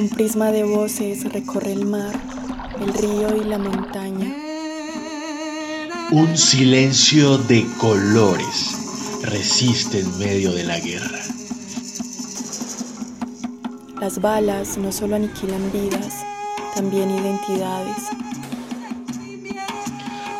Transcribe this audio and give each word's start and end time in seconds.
Un 0.00 0.08
prisma 0.08 0.50
de 0.50 0.64
voces 0.64 1.30
recorre 1.30 1.72
el 1.72 1.84
mar, 1.84 2.18
el 2.80 2.94
río 2.94 3.36
y 3.36 3.44
la 3.44 3.58
montaña. 3.58 4.34
Un 6.10 6.38
silencio 6.38 7.36
de 7.36 7.66
colores 7.76 9.20
resiste 9.24 10.00
en 10.00 10.18
medio 10.18 10.52
de 10.52 10.64
la 10.64 10.80
guerra. 10.80 11.20
Las 14.00 14.22
balas 14.22 14.78
no 14.78 14.90
solo 14.90 15.16
aniquilan 15.16 15.70
vidas, 15.70 16.24
también 16.74 17.10
identidades. 17.10 18.04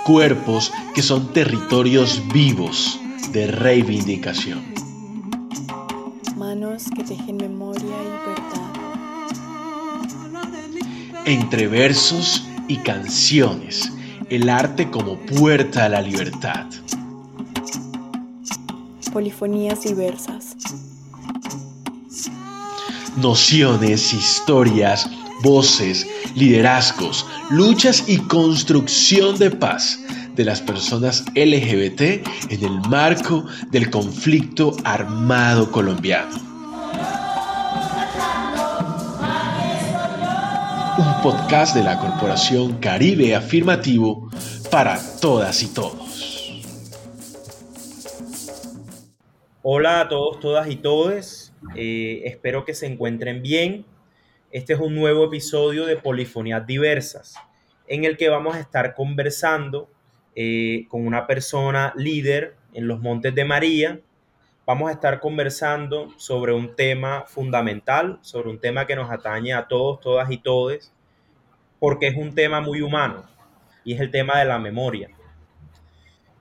Cuerpos 0.06 0.72
que 0.94 1.02
son 1.02 1.34
territorios 1.34 2.22
vivos 2.32 2.98
de 3.30 3.46
reivindicación. 3.46 4.64
Manos 6.34 6.84
que 6.96 7.04
tejen 7.04 7.36
memoria 7.36 7.84
y. 7.84 8.39
Entre 11.30 11.68
versos 11.68 12.44
y 12.66 12.78
canciones, 12.78 13.92
el 14.30 14.48
arte 14.48 14.90
como 14.90 15.16
puerta 15.16 15.84
a 15.84 15.88
la 15.88 16.02
libertad. 16.02 16.66
Polifonías 19.12 19.84
diversas. 19.84 20.56
Nociones, 23.18 24.12
historias, 24.12 25.08
voces, 25.44 26.04
liderazgos, 26.34 27.24
luchas 27.48 28.02
y 28.08 28.18
construcción 28.18 29.38
de 29.38 29.52
paz 29.52 30.00
de 30.34 30.44
las 30.44 30.60
personas 30.60 31.22
LGBT 31.36 32.00
en 32.48 32.64
el 32.64 32.80
marco 32.88 33.46
del 33.70 33.88
conflicto 33.88 34.76
armado 34.82 35.70
colombiano. 35.70 36.49
Podcast 41.22 41.76
de 41.76 41.82
la 41.82 41.98
Corporación 41.98 42.78
Caribe 42.78 43.34
Afirmativo 43.34 44.30
para 44.70 44.98
todas 45.20 45.62
y 45.62 45.74
todos. 45.74 46.62
Hola 49.62 50.00
a 50.00 50.08
todos, 50.08 50.40
todas 50.40 50.70
y 50.70 50.76
todes. 50.76 51.52
Eh, 51.74 52.22
espero 52.24 52.64
que 52.64 52.72
se 52.72 52.86
encuentren 52.86 53.42
bien. 53.42 53.84
Este 54.50 54.72
es 54.72 54.80
un 54.80 54.94
nuevo 54.94 55.26
episodio 55.26 55.84
de 55.84 55.96
Polifonías 55.96 56.66
Diversas, 56.66 57.34
en 57.86 58.04
el 58.04 58.16
que 58.16 58.30
vamos 58.30 58.56
a 58.56 58.60
estar 58.60 58.94
conversando 58.94 59.90
eh, 60.34 60.86
con 60.88 61.06
una 61.06 61.26
persona 61.26 61.92
líder 61.96 62.56
en 62.72 62.88
los 62.88 63.00
Montes 63.00 63.34
de 63.34 63.44
María. 63.44 64.00
Vamos 64.64 64.88
a 64.88 64.92
estar 64.92 65.20
conversando 65.20 66.08
sobre 66.16 66.54
un 66.54 66.74
tema 66.76 67.24
fundamental, 67.26 68.18
sobre 68.22 68.48
un 68.48 68.58
tema 68.58 68.86
que 68.86 68.96
nos 68.96 69.10
atañe 69.10 69.52
a 69.52 69.68
todos, 69.68 70.00
todas 70.00 70.30
y 70.30 70.38
todes, 70.38 70.92
porque 71.80 72.06
es 72.06 72.16
un 72.16 72.34
tema 72.34 72.60
muy 72.60 72.82
humano 72.82 73.24
y 73.82 73.94
es 73.94 74.00
el 74.00 74.12
tema 74.12 74.38
de 74.38 74.44
la 74.44 74.60
memoria. 74.60 75.08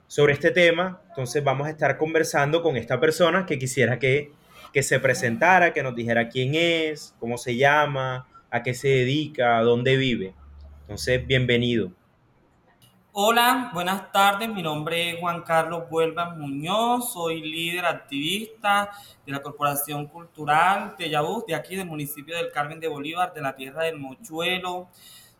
Sobre 0.05 0.33
este 0.33 0.51
tema, 0.51 1.01
entonces 1.09 1.43
vamos 1.43 1.67
a 1.67 1.71
estar 1.71 1.97
conversando 1.97 2.61
con 2.61 2.77
esta 2.77 2.99
persona 2.99 3.45
que 3.45 3.57
quisiera 3.57 3.97
que, 3.97 4.31
que 4.73 4.83
se 4.83 4.99
presentara, 4.99 5.73
que 5.73 5.81
nos 5.81 5.95
dijera 5.95 6.29
quién 6.29 6.53
es, 6.55 7.15
cómo 7.19 7.37
se 7.37 7.55
llama, 7.55 8.27
a 8.51 8.61
qué 8.61 8.73
se 8.73 8.89
dedica, 8.89 9.57
a 9.57 9.63
dónde 9.63 9.95
vive. 9.97 10.33
Entonces, 10.81 11.25
bienvenido. 11.25 11.91
Hola, 13.11 13.71
buenas 13.73 14.11
tardes. 14.11 14.49
Mi 14.49 14.61
nombre 14.61 15.11
es 15.11 15.19
Juan 15.19 15.41
Carlos 15.41 15.83
Huelva 15.89 16.35
Muñoz. 16.35 17.13
Soy 17.13 17.41
líder 17.41 17.85
activista 17.85 18.91
de 19.25 19.31
la 19.31 19.41
Corporación 19.41 20.07
Cultural 20.07 20.95
Tellabús, 20.95 21.45
de 21.45 21.55
aquí 21.55 21.75
del 21.75 21.87
municipio 21.87 22.35
del 22.37 22.51
Carmen 22.51 22.79
de 22.79 22.87
Bolívar, 22.87 23.33
de 23.33 23.41
la 23.41 23.55
tierra 23.55 23.83
del 23.83 23.97
Mochuelo. 23.97 24.89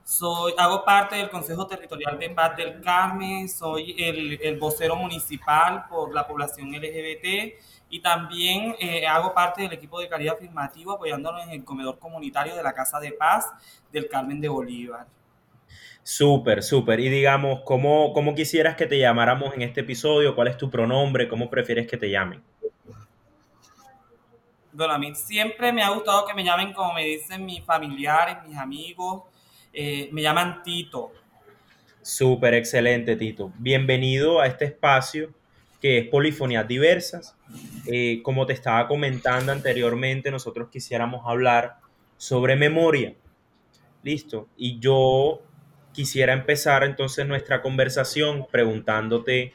Soy, 0.10 0.54
hago 0.58 0.84
parte 0.84 1.18
del 1.18 1.30
Consejo 1.30 1.67
Territorial 1.67 2.17
de 2.17 2.32
Paz 2.32 2.58
del 2.58 2.82
Carmen. 2.82 3.48
Soy 3.48 3.95
el, 3.95 4.42
el 4.42 4.58
vocero 4.58 4.95
municipal 4.95 5.86
por 5.88 6.11
la 6.11 6.26
población 6.26 6.72
LGBT 6.72 7.54
y 7.92 8.00
también 8.02 8.76
eh, 8.80 9.06
hago 9.06 9.36
parte 9.36 9.61
del 9.61 9.73
equipo 9.73 10.00
de 10.00 10.10
calidad 10.10 10.33
afirmativo 10.33 10.94
apoyándonos 10.94 11.44
en 11.44 11.52
el 11.52 11.64
comedor 11.64 12.00
comunitario 12.00 12.56
de 12.56 12.64
la 12.64 12.73
Casa 12.73 13.00
de 13.00 13.11
Paz 13.11 13.54
del 13.92 14.10
Carmen 14.10 14.42
de 14.42 14.50
Bolívar. 14.50 15.06
Súper, 16.02 16.64
súper. 16.64 17.00
Y 17.02 17.10
digamos, 17.10 17.60
¿cómo, 17.64 18.12
¿cómo 18.12 18.33
quisieras 18.33 18.76
que 18.76 18.88
te 18.88 18.98
llamáramos 18.98 19.54
en 19.54 19.62
este 19.62 19.82
episodio? 19.82 20.33
¿Cuál 20.33 20.48
es 20.48 20.58
tu 20.58 20.72
pronombre? 20.72 21.28
¿Cómo 21.28 21.52
prefieres 21.52 21.86
que 21.86 21.98
te 21.98 22.10
llamen? 22.10 22.44
Bueno, 24.73 24.92
a 24.92 24.98
mí 24.98 25.14
siempre 25.14 25.72
me 25.72 25.83
ha 25.83 25.89
gustado 25.89 26.26
que 26.26 26.33
me 26.33 26.44
llamen 26.44 26.73
como 26.73 26.94
me 26.94 27.04
dicen 27.04 27.45
mis 27.45 27.64
familiares, 27.64 28.38
mis 28.48 28.58
amigos. 28.58 29.26
Eh, 29.82 30.10
me 30.12 30.22
llaman 30.22 30.62
Tito. 30.62 31.14
Súper, 32.02 32.54
excelente, 32.54 33.16
Tito. 33.16 33.54
Bienvenido 33.60 34.42
a 34.42 34.48
este 34.48 34.66
espacio 34.66 35.34
que 35.80 36.00
es 36.00 36.08
Polifonías 36.10 36.67
Diversas. 36.67 37.38
Eh, 37.86 38.20
como 38.22 38.45
te 38.45 38.52
estaba 38.52 38.89
comentando 38.89 39.54
anteriormente, 39.54 40.32
nosotros 40.32 40.68
quisiéramos 40.70 41.22
hablar 41.26 41.78
sobre 42.18 42.58
memoria. 42.58 43.16
Listo. 44.04 44.50
Y 44.58 44.80
yo 44.80 45.44
quisiera 45.94 46.34
empezar 46.34 46.84
entonces 46.84 47.26
nuestra 47.26 47.62
conversación 47.62 48.48
preguntándote, 48.52 49.54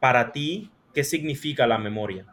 para 0.00 0.32
ti, 0.32 0.72
¿qué 0.92 1.04
significa 1.04 1.68
la 1.68 1.78
memoria? 1.78 2.26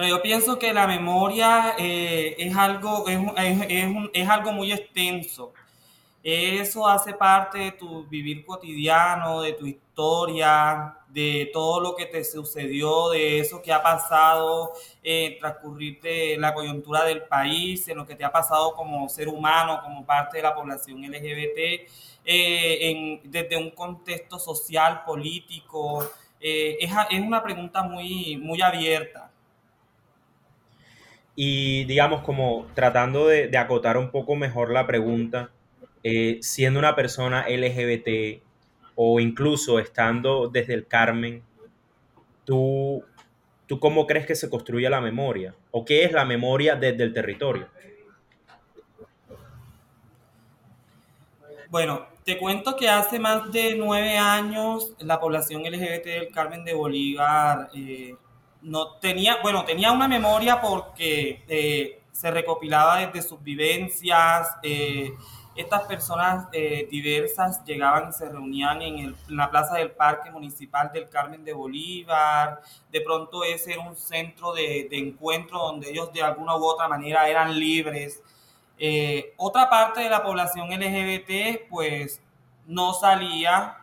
Bueno, 0.00 0.16
yo 0.16 0.22
pienso 0.22 0.58
que 0.58 0.72
la 0.72 0.86
memoria 0.86 1.74
eh, 1.78 2.34
es, 2.38 2.56
algo, 2.56 3.06
es, 3.06 3.20
es, 4.14 4.28
algo 4.30 4.50
muy 4.50 4.72
extenso. 4.72 5.52
Eso 6.22 6.88
hace 6.88 7.12
parte 7.12 7.58
de 7.58 7.72
tu 7.72 8.06
vivir 8.06 8.46
cotidiano, 8.46 9.42
de 9.42 9.52
tu 9.52 9.66
historia, 9.66 10.96
de 11.08 11.50
todo 11.52 11.80
lo 11.80 11.94
que 11.94 12.06
te 12.06 12.24
sucedió, 12.24 13.10
de 13.10 13.40
eso 13.40 13.60
que 13.60 13.74
ha 13.74 13.82
pasado 13.82 14.72
en 15.02 15.38
transcurrir 15.38 16.00
de 16.00 16.36
la 16.38 16.54
coyuntura 16.54 17.04
del 17.04 17.24
país, 17.24 17.86
en 17.88 17.98
lo 17.98 18.06
que 18.06 18.16
te 18.16 18.24
ha 18.24 18.32
pasado 18.32 18.72
como 18.72 19.06
ser 19.06 19.28
humano, 19.28 19.82
como 19.82 20.06
parte 20.06 20.38
de 20.38 20.44
la 20.44 20.54
población 20.54 21.02
LGBT, 21.02 21.86
eh, 22.24 23.20
desde 23.22 23.54
un 23.58 23.70
contexto 23.72 24.38
social, 24.38 25.04
político. 25.04 26.10
Eh, 26.40 26.78
es, 26.80 27.20
una 27.20 27.42
pregunta 27.42 27.82
muy, 27.82 28.38
muy 28.38 28.62
abierta. 28.62 29.29
Y 31.34 31.84
digamos, 31.84 32.22
como 32.22 32.66
tratando 32.74 33.26
de, 33.26 33.56
acotar 33.56 33.96
un 33.96 34.10
poco 34.10 34.36
mejor 34.36 34.70
la 34.70 34.86
pregunta, 34.86 35.50
eh, 36.02 36.38
siendo 36.42 36.78
una 36.78 36.94
persona 36.96 37.46
LGBT 37.48 38.42
o 38.94 39.20
incluso 39.20 39.78
estando 39.78 40.48
desde 40.48 40.74
el 40.74 40.86
Carmen, 40.86 41.42
¿tú, 42.44 43.04
¿tú 43.66 43.80
cómo 43.80 44.06
crees 44.06 44.26
que 44.26 44.34
se 44.34 44.50
construye 44.50 44.90
la 44.90 45.00
memoria? 45.00 45.54
¿O 45.70 45.84
qué 45.84 46.04
es 46.04 46.12
la 46.12 46.24
memoria 46.24 46.76
desde 46.76 47.04
el 47.04 47.14
territorio? 47.14 47.68
Bueno, 51.70 52.08
te 52.24 52.36
cuento 52.36 52.76
que 52.76 52.88
hace 52.88 53.18
más 53.20 53.52
de 53.52 53.76
nueve 53.76 54.18
años 54.18 54.92
la 54.98 55.20
población 55.20 55.62
LGBT 55.62 56.04
del 56.04 56.30
Carmen 56.32 56.64
de 56.64 56.74
Bolívar 56.74 57.70
eh, 57.74 58.16
no 58.62 58.92
tenía, 58.94 59.38
bueno, 59.42 59.64
tenía 59.64 59.92
una 59.92 60.08
memoria 60.08 60.60
porque 60.60 61.44
eh, 61.48 62.02
se 62.12 62.30
recopilaba 62.30 62.98
desde 62.98 63.26
sus 63.26 63.42
vivencias, 63.42 64.56
eh, 64.62 65.12
estas 65.56 65.82
personas 65.82 66.46
eh, 66.52 66.88
diversas 66.90 67.64
llegaban 67.64 68.10
y 68.10 68.12
se 68.12 68.28
reunían 68.28 68.80
en, 68.82 69.16
la 69.28 69.50
plaza 69.50 69.76
del 69.76 69.90
Parque 69.90 70.30
Municipal 70.30 70.90
del 70.92 71.08
Carmen 71.08 71.44
de 71.44 71.52
Bolívar. 71.52 72.60
De 72.90 73.00
pronto 73.00 73.44
ese 73.44 73.72
era 73.72 73.82
un 73.82 73.96
centro 73.96 74.52
de, 74.52 74.88
encuentro 74.92 75.58
donde 75.58 75.90
ellos 75.90 76.12
de 76.12 76.22
alguna 76.22 76.56
u 76.56 76.64
otra 76.64 76.88
manera 76.88 77.28
eran 77.28 77.58
libres. 77.58 78.22
Otra 79.36 79.68
parte 79.68 80.00
de 80.00 80.08
la 80.08 80.22
población 80.22 80.70
LGBT 80.70 81.68
pues 81.68 82.22
no 82.66 82.94
salía, 82.94 83.79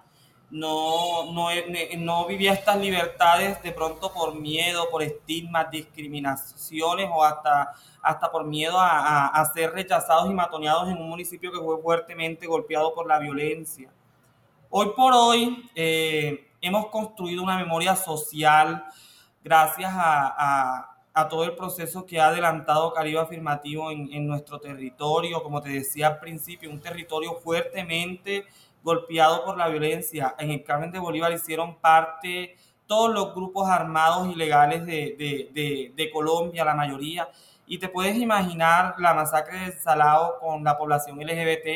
no, 0.49 1.31
no, 1.31 1.49
no 1.97 2.25
vivía 2.25 2.53
estas 2.53 2.77
libertades 2.77 3.61
de 3.61 3.71
pronto 3.71 4.13
por 4.13 4.35
miedo, 4.35 4.89
por 4.89 5.03
estigmas, 5.03 5.69
discriminaciones 5.69 7.09
o 7.11 7.23
hasta 7.23 7.73
hasta 8.07 8.31
por 8.31 8.45
miedo 8.45 8.79
a, 8.79 8.99
a, 8.99 9.27
a, 9.27 9.45
ser 9.53 9.73
rechazados 9.73 10.29
y 10.29 10.33
matoneados 10.33 10.89
en 10.89 10.97
un 10.97 11.09
municipio 11.09 11.51
que 11.51 11.59
fue 11.59 11.81
fuertemente 11.81 12.47
golpeado 12.47 12.93
por 12.93 13.05
la 13.05 13.19
violencia. 13.19 13.89
Hoy 14.69 14.91
por 14.95 15.13
hoy 15.13 15.69
eh, 15.75 16.49
hemos 16.61 16.87
construido 16.87 17.43
una 17.43 17.57
memoria 17.57 17.97
social 17.97 18.85
gracias 19.43 19.91
a, 19.93 20.93
a, 21.13 21.27
todo 21.27 21.43
el 21.43 21.55
proceso 21.55 22.05
que 22.05 22.19
ha 22.19 22.27
adelantado 22.27 22.93
Caribe 22.93 23.19
Afirmativo 23.19 23.91
en, 23.91 24.13
en 24.13 24.27
nuestro 24.27 24.59
territorio, 24.59 25.43
como 25.43 25.61
te 25.61 25.69
decía 25.69 26.07
al 26.07 26.19
principio, 26.19 26.69
un 26.69 26.79
territorio 26.79 27.35
fuertemente 27.35 28.45
golpeado 28.87 29.43
por 29.43 29.57
la 29.57 29.67
violencia. 29.67 30.33
En 30.39 30.49
el 30.49 30.63
Carmen 30.63 30.93
de 30.93 30.99
Bolívar 30.99 31.33
hicieron 31.33 31.75
parte 31.75 32.55
todos 32.85 33.13
los 33.13 33.35
grupos 33.35 33.69
armados 33.69 34.29
ilegales 34.29 34.85
de, 34.85 36.09
Colombia, 36.13 36.63
la 36.63 36.73
mayoría, 36.73 37.27
Y 37.67 37.79
te 37.79 37.89
puedes 37.89 38.15
imaginar 38.15 38.95
la 38.97 39.13
masacre 39.13 39.59
de 39.59 39.71
Salado 39.73 40.39
con 40.39 40.63
la 40.63 40.77
población 40.77 41.19
LGBT. 41.19 41.67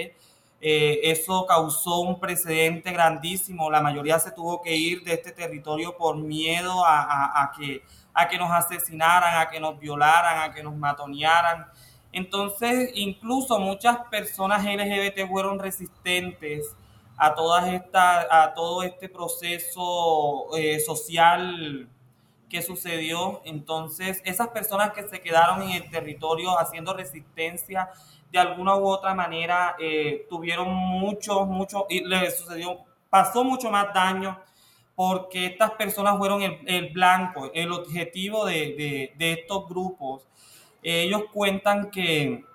Eh, 0.62 1.02
eso 1.04 1.46
causó 1.46 2.00
un 2.00 2.18
precedente 2.18 2.94
grandísimo. 2.94 3.70
La 3.70 3.82
mayoría 3.82 4.18
se 4.18 4.32
tuvo 4.32 4.62
que 4.62 4.74
ir 4.74 5.04
de 5.04 5.16
este 5.16 5.34
territorio 5.34 5.98
por 5.98 6.16
miedo 6.16 6.86
a, 6.86 7.52
que, 7.58 7.84
a 8.14 8.30
que 8.30 8.38
nos 8.38 8.52
asesinaran, 8.52 9.38
a 9.38 9.50
que 9.50 9.60
nos 9.60 9.78
violaran, 9.78 10.50
a 10.50 10.54
que 10.54 10.64
nos 10.64 10.78
matonearan. 10.78 11.68
Entonces, 12.14 12.92
incluso 12.94 13.60
muchas 13.60 13.98
personas 14.10 14.64
LGBT 14.64 15.28
fueron 15.30 15.60
resistentes 15.60 16.74
a 17.24 17.36
todas 17.36 17.68
estas, 17.72 18.26
a 18.32 18.52
todo 18.56 18.82
este 18.82 19.08
proceso 19.08 20.48
eh, 20.58 20.80
social 20.80 21.88
que 22.50 22.64
sucedió. 22.64 23.44
Entonces, 23.46 24.24
esas 24.26 24.48
personas 24.48 24.92
que 24.94 25.08
se 25.08 25.22
quedaron 25.22 25.62
en 25.62 25.84
el 25.84 25.92
territorio 25.92 26.60
haciendo 26.60 26.96
resistencia 26.96 27.90
de 28.32 28.40
alguna 28.40 28.76
u 28.76 28.88
otra 28.88 29.14
manera 29.14 29.76
eh, 29.80 30.26
tuvieron 30.32 30.74
mucho, 30.74 31.46
mucho, 31.46 31.86
y 31.90 32.04
les 32.04 32.40
sucedió, 32.40 32.80
pasó 33.08 33.44
mucho 33.44 33.70
más 33.70 33.94
daño 33.94 34.40
porque 34.96 35.46
estas 35.46 35.74
personas 35.74 36.18
fueron 36.18 36.42
el, 36.42 36.90
blanco, 36.90 37.52
el 37.54 37.72
objetivo 37.72 38.48
de, 38.48 39.14
de 39.16 39.34
estos 39.34 39.70
grupos. 39.70 40.28
Ellos 40.82 41.26
cuentan 41.32 41.92
que 41.92 42.46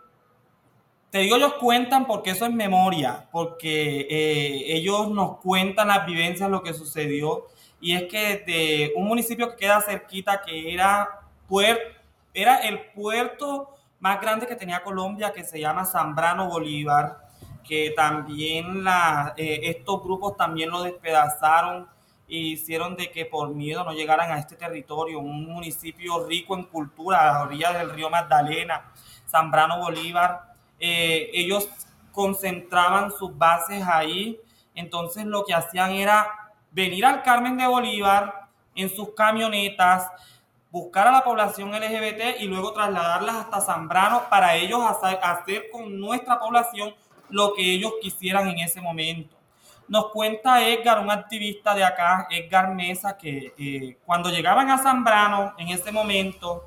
te 1.17 1.23
digo, 1.23 1.37
ellos 1.37 1.55
cuentan 1.55 2.07
porque 2.07 2.33
eso 2.33 2.45
es 2.45 2.53
memoria, 2.53 3.27
porque 3.33 4.07
eh, 4.11 4.77
ellos 4.77 5.09
nos 5.09 5.39
cuentan 5.39 5.89
las 5.89 6.05
vivencias, 6.05 6.51
lo 6.51 6.63
que 6.63 6.75
sucedió. 6.75 7.47
Y 7.81 7.95
es 7.95 8.03
que 8.03 8.45
de 8.47 8.93
un 8.97 9.09
municipio 9.09 9.49
que 9.49 9.57
queda 9.57 9.81
cerquita, 9.81 10.43
que 10.43 10.75
era, 10.75 11.09
era 12.35 12.57
el 12.59 12.91
puerto 12.95 13.71
más 13.99 14.21
grande 14.21 14.47
que 14.47 14.57
tenía 14.57 14.83
Colombia, 14.83 15.33
que 15.33 15.43
se 15.43 15.59
llama 15.59 15.87
Zambrano 15.87 16.51
Bolívar, 16.51 17.17
que 17.67 17.95
también 17.97 18.85
la, 18.85 19.33
eh, 19.39 19.61
estos 19.63 20.03
grupos 20.03 20.37
también 20.37 20.69
lo 20.69 20.83
despedazaron 20.83 21.89
e 22.29 22.37
hicieron 22.37 22.95
de 22.95 23.11
que 23.11 23.25
por 23.25 23.55
miedo 23.55 23.85
no 23.85 23.95
llegaran 23.95 24.31
a 24.33 24.39
este 24.39 24.55
territorio, 24.55 25.19
un 25.21 25.47
municipio 25.47 26.27
rico 26.27 26.55
en 26.55 26.65
cultura, 26.65 27.23
a 27.23 27.33
las 27.33 27.47
orillas 27.47 27.73
del 27.73 27.89
río 27.89 28.11
Magdalena, 28.11 28.93
Zambrano 29.27 29.79
Bolívar 29.79 30.56
eh, 30.79 31.31
ellos 31.33 31.69
concentraban 32.13 33.13
sus 33.13 33.37
bases 33.37 33.83
ahí, 33.87 34.39
entonces 34.75 35.25
lo 35.25 35.45
que 35.45 35.55
hacían 35.55 35.93
era 35.93 36.29
venir 36.71 37.05
al 37.05 37.23
Carmen 37.23 37.57
de 37.57 37.67
Bolívar 37.67 38.49
en 38.75 38.91
sus 38.91 39.15
camionetas, 39.15 40.11
buscar 40.71 41.09
a 41.09 41.13
la 41.13 41.25
población 41.25 41.71
LGBT 41.71 42.41
y 42.41 42.45
luego 42.45 42.73
trasladarlas 42.73 43.37
hasta 43.37 43.61
Zambrano 43.63 44.29
para 44.29 44.55
ellos 44.57 44.81
hacer, 45.23 45.71
con 45.73 45.99
nuestra 45.99 46.39
población 46.39 46.95
lo 47.31 47.55
que 47.55 47.73
ellos 47.73 47.95
quisieran 48.01 48.49
en 48.49 48.59
ese 48.59 48.81
momento. 48.81 49.35
Nos 49.89 50.11
cuenta 50.11 50.67
Edgar, 50.67 50.99
un 51.01 51.11
activista 51.11 51.75
de 51.75 51.85
acá, 51.85 52.27
Edgar 52.31 52.75
Mesa, 52.75 53.17
que 53.17 53.55
eh, 53.57 53.99
cuando 54.05 54.31
llegaban 54.31 54.71
a 54.71 54.79
Zambrano 54.79 55.55
en 55.59 55.69
ese 55.69 55.93
momento, 55.93 56.67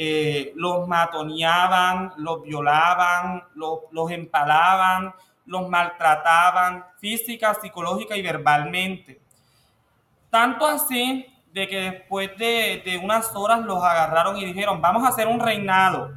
eh, 0.00 0.52
los 0.54 0.86
matoneaban, 0.86 2.12
los 2.18 2.44
violaban, 2.44 3.42
los, 3.56 3.80
los 3.90 4.12
empalaban, 4.12 5.12
los 5.44 5.68
maltrataban 5.68 6.84
física, 7.00 7.52
psicológica 7.54 8.16
y 8.16 8.22
verbalmente. 8.22 9.20
Tanto 10.30 10.64
así 10.66 11.26
de 11.52 11.66
que 11.66 11.80
después 11.80 12.30
de, 12.38 13.00
unas 13.02 13.34
horas 13.34 13.64
los 13.64 13.82
agarraron 13.82 14.36
y 14.36 14.44
dijeron, 14.44 14.80
vamos 14.80 15.02
a 15.04 15.08
hacer 15.08 15.26
un 15.26 15.40
reinado, 15.40 16.16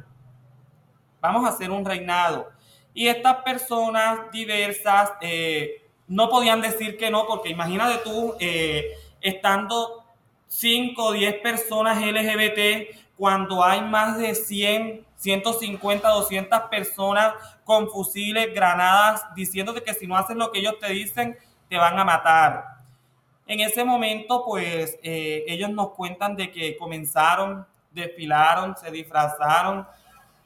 vamos 1.20 1.44
a 1.44 1.48
hacer 1.48 1.72
un 1.72 1.84
reinado. 1.84 2.52
Y 2.94 3.08
estas 3.08 3.42
personas 3.42 4.30
diversas 4.30 5.10
eh, 5.22 5.88
no 6.06 6.28
podían 6.28 6.60
decir 6.60 6.96
que 6.96 7.10
no, 7.10 7.26
porque 7.26 7.48
imagínate 7.48 7.98
tú, 8.04 8.36
eh, 8.38 8.92
estando 9.20 10.04
5 10.46 11.02
o 11.02 11.12
10 11.12 11.40
personas 11.40 11.98
LGBT 12.00 13.01
cuando 13.16 13.62
hay 13.62 13.80
más 13.82 14.18
de 14.18 14.34
100, 14.34 15.06
150, 15.16 16.08
200 16.08 16.60
personas 16.62 17.34
con 17.64 17.88
fusiles, 17.88 18.52
granadas, 18.54 19.22
diciéndote 19.34 19.82
que 19.82 19.94
si 19.94 20.06
no 20.06 20.16
haces 20.16 20.36
lo 20.36 20.50
que 20.50 20.58
ellos 20.58 20.78
te 20.80 20.92
dicen, 20.92 21.38
te 21.68 21.76
van 21.76 21.98
a 21.98 22.04
matar. 22.04 22.64
En 23.46 23.60
ese 23.60 23.84
momento, 23.84 24.44
pues 24.44 24.98
eh, 25.02 25.44
ellos 25.46 25.70
nos 25.70 25.90
cuentan 25.90 26.36
de 26.36 26.50
que 26.50 26.76
comenzaron, 26.76 27.66
desfilaron, 27.90 28.76
se 28.76 28.90
disfrazaron. 28.90 29.86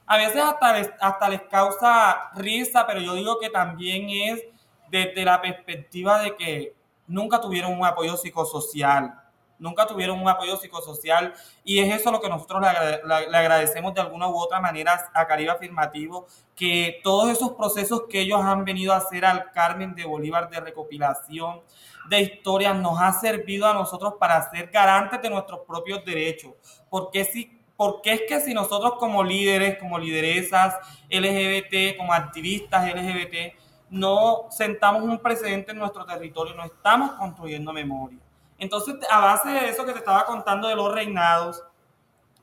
A 0.06 0.16
veces 0.16 0.42
hasta 0.42 0.72
les, 0.72 0.90
hasta 1.00 1.28
les 1.28 1.42
causa 1.42 2.30
risa, 2.34 2.86
pero 2.86 3.00
yo 3.00 3.14
digo 3.14 3.38
que 3.38 3.50
también 3.50 4.08
es 4.10 4.42
desde 4.90 5.24
la 5.24 5.40
perspectiva 5.40 6.20
de 6.20 6.36
que 6.36 6.74
nunca 7.06 7.40
tuvieron 7.40 7.72
un 7.72 7.84
apoyo 7.84 8.16
psicosocial 8.16 9.14
nunca 9.58 9.86
tuvieron 9.86 10.20
un 10.20 10.28
apoyo 10.28 10.56
psicosocial 10.56 11.34
y 11.64 11.78
es 11.78 12.00
eso 12.00 12.10
lo 12.10 12.20
que 12.20 12.28
nosotros 12.28 12.62
le, 12.62 13.36
agradecemos 13.36 13.94
de 13.94 14.00
alguna 14.00 14.28
u 14.28 14.36
otra 14.36 14.60
manera 14.60 15.10
a 15.14 15.26
Caribe 15.26 15.50
Afirmativo, 15.50 16.26
que 16.54 17.00
todos 17.02 17.30
esos 17.30 17.52
procesos 17.52 18.04
que 18.08 18.20
ellos 18.20 18.40
han 18.42 18.64
venido 18.64 18.92
a 18.92 18.96
hacer 18.96 19.24
al 19.24 19.50
Carmen 19.52 19.94
de 19.94 20.04
Bolívar 20.04 20.50
de 20.50 20.60
recopilación 20.60 21.60
de 22.08 22.20
historias 22.20 22.76
nos 22.76 23.00
ha 23.00 23.12
servido 23.12 23.66
a 23.66 23.74
nosotros 23.74 24.14
para 24.18 24.50
ser 24.50 24.70
garantes 24.70 25.20
de 25.22 25.30
nuestros 25.30 25.60
propios 25.66 26.04
derechos. 26.04 26.52
Porque 26.88 27.24
si 27.24 27.52
porque 27.76 28.14
es 28.14 28.22
que 28.26 28.40
si 28.40 28.54
nosotros 28.54 28.94
como 28.98 29.22
líderes, 29.22 29.78
como 29.78 29.98
lideresas 29.98 30.76
LGBT, 31.10 31.98
como 31.98 32.12
activistas 32.12 32.90
LGBT, 32.90 33.54
no 33.90 34.46
sentamos 34.50 35.02
un 35.02 35.18
precedente 35.18 35.72
en 35.72 35.78
nuestro 35.78 36.04
territorio, 36.04 36.54
no 36.54 36.64
estamos 36.64 37.12
construyendo 37.12 37.72
memoria. 37.72 38.18
Entonces, 38.58 38.96
a 39.10 39.20
base 39.20 39.50
de 39.50 39.68
eso 39.68 39.84
que 39.84 39.92
te 39.92 39.98
estaba 39.98 40.24
contando 40.24 40.68
de 40.68 40.76
los 40.76 40.92
reinados, 40.92 41.62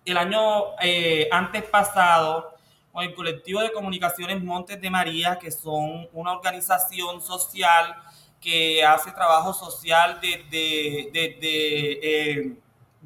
el 0.05 0.17
año 0.17 0.77
eh, 0.81 1.27
antes 1.31 1.63
pasado, 1.63 2.53
con 2.91 3.03
el 3.03 3.15
colectivo 3.15 3.61
de 3.61 3.71
comunicaciones 3.71 4.43
Montes 4.43 4.79
de 4.79 4.89
María, 4.89 5.39
que 5.39 5.49
son 5.49 6.07
una 6.13 6.33
organización 6.33 7.21
social 7.21 7.95
que 8.39 8.83
hace 8.83 9.11
trabajo 9.11 9.53
social 9.53 10.19
desde, 10.21 11.09
de, 11.11 12.57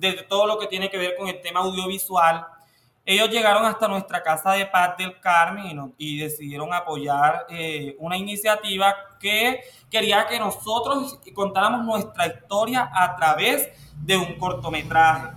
eh, 0.01 0.25
todo 0.27 0.47
lo 0.47 0.59
que 0.59 0.67
tiene 0.67 0.89
que 0.89 0.97
ver 0.97 1.15
con 1.15 1.27
el 1.27 1.39
tema 1.41 1.61
audiovisual, 1.61 2.45
ellos 3.09 3.29
llegaron 3.29 3.65
hasta 3.65 3.87
nuestra 3.87 4.21
casa 4.21 4.51
de 4.51 4.65
paz 4.65 4.97
del 4.97 5.17
Carmen 5.21 5.93
y, 5.97 6.17
decidieron 6.17 6.73
apoyar 6.73 7.45
eh, 7.49 7.95
una 7.99 8.17
iniciativa 8.17 8.93
que 9.17 9.61
quería 9.89 10.27
que 10.27 10.37
nosotros 10.37 11.17
contáramos 11.33 11.85
nuestra 11.85 12.27
historia 12.27 12.91
a 12.93 13.15
través 13.15 13.69
de 14.03 14.17
un 14.17 14.37
cortometraje. 14.37 15.29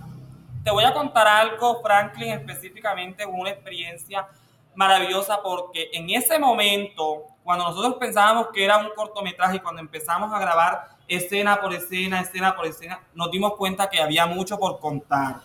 Te 0.65 0.69
voy 0.69 0.83
a 0.83 0.93
contar 0.93 1.25
algo, 1.25 1.81
Franklin, 1.81 2.31
específicamente 2.31 3.25
una 3.25 3.51
experiencia 3.51 4.27
maravillosa 4.75 5.41
porque 5.41 5.91
en 5.93 6.09
ese 6.09 6.37
momento, 6.37 7.23
cuando 7.41 7.69
nosotros 7.69 7.95
pensábamos 7.97 8.47
que 8.53 8.65
era 8.65 8.79
un 8.79 8.89
cortometraje 8.93 9.55
y 9.55 9.59
cuando 9.61 9.79
empezamos 9.79 10.33
a 10.33 10.39
grabar 10.39 10.89
escena 11.07 11.61
por 11.61 11.73
escena, 11.73 12.19
escena 12.19 12.53
por 12.53 12.65
escena, 12.65 12.99
nos 13.13 13.31
dimos 13.31 13.55
cuenta 13.55 13.89
que 13.89 14.01
había 14.01 14.25
mucho 14.25 14.59
por 14.59 14.77
contar 14.81 15.39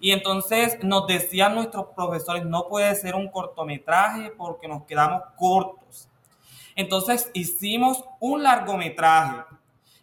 y 0.00 0.12
entonces 0.12 0.78
nos 0.82 1.06
decían 1.06 1.54
nuestros 1.54 1.86
profesores, 1.96 2.44
no 2.44 2.68
puede 2.68 2.94
ser 2.94 3.14
un 3.14 3.28
cortometraje 3.28 4.30
porque 4.36 4.68
nos 4.68 4.84
quedamos 4.84 5.22
cortos. 5.36 6.08
Entonces 6.76 7.30
hicimos 7.34 8.04
un 8.20 8.44
largometraje. 8.44 9.42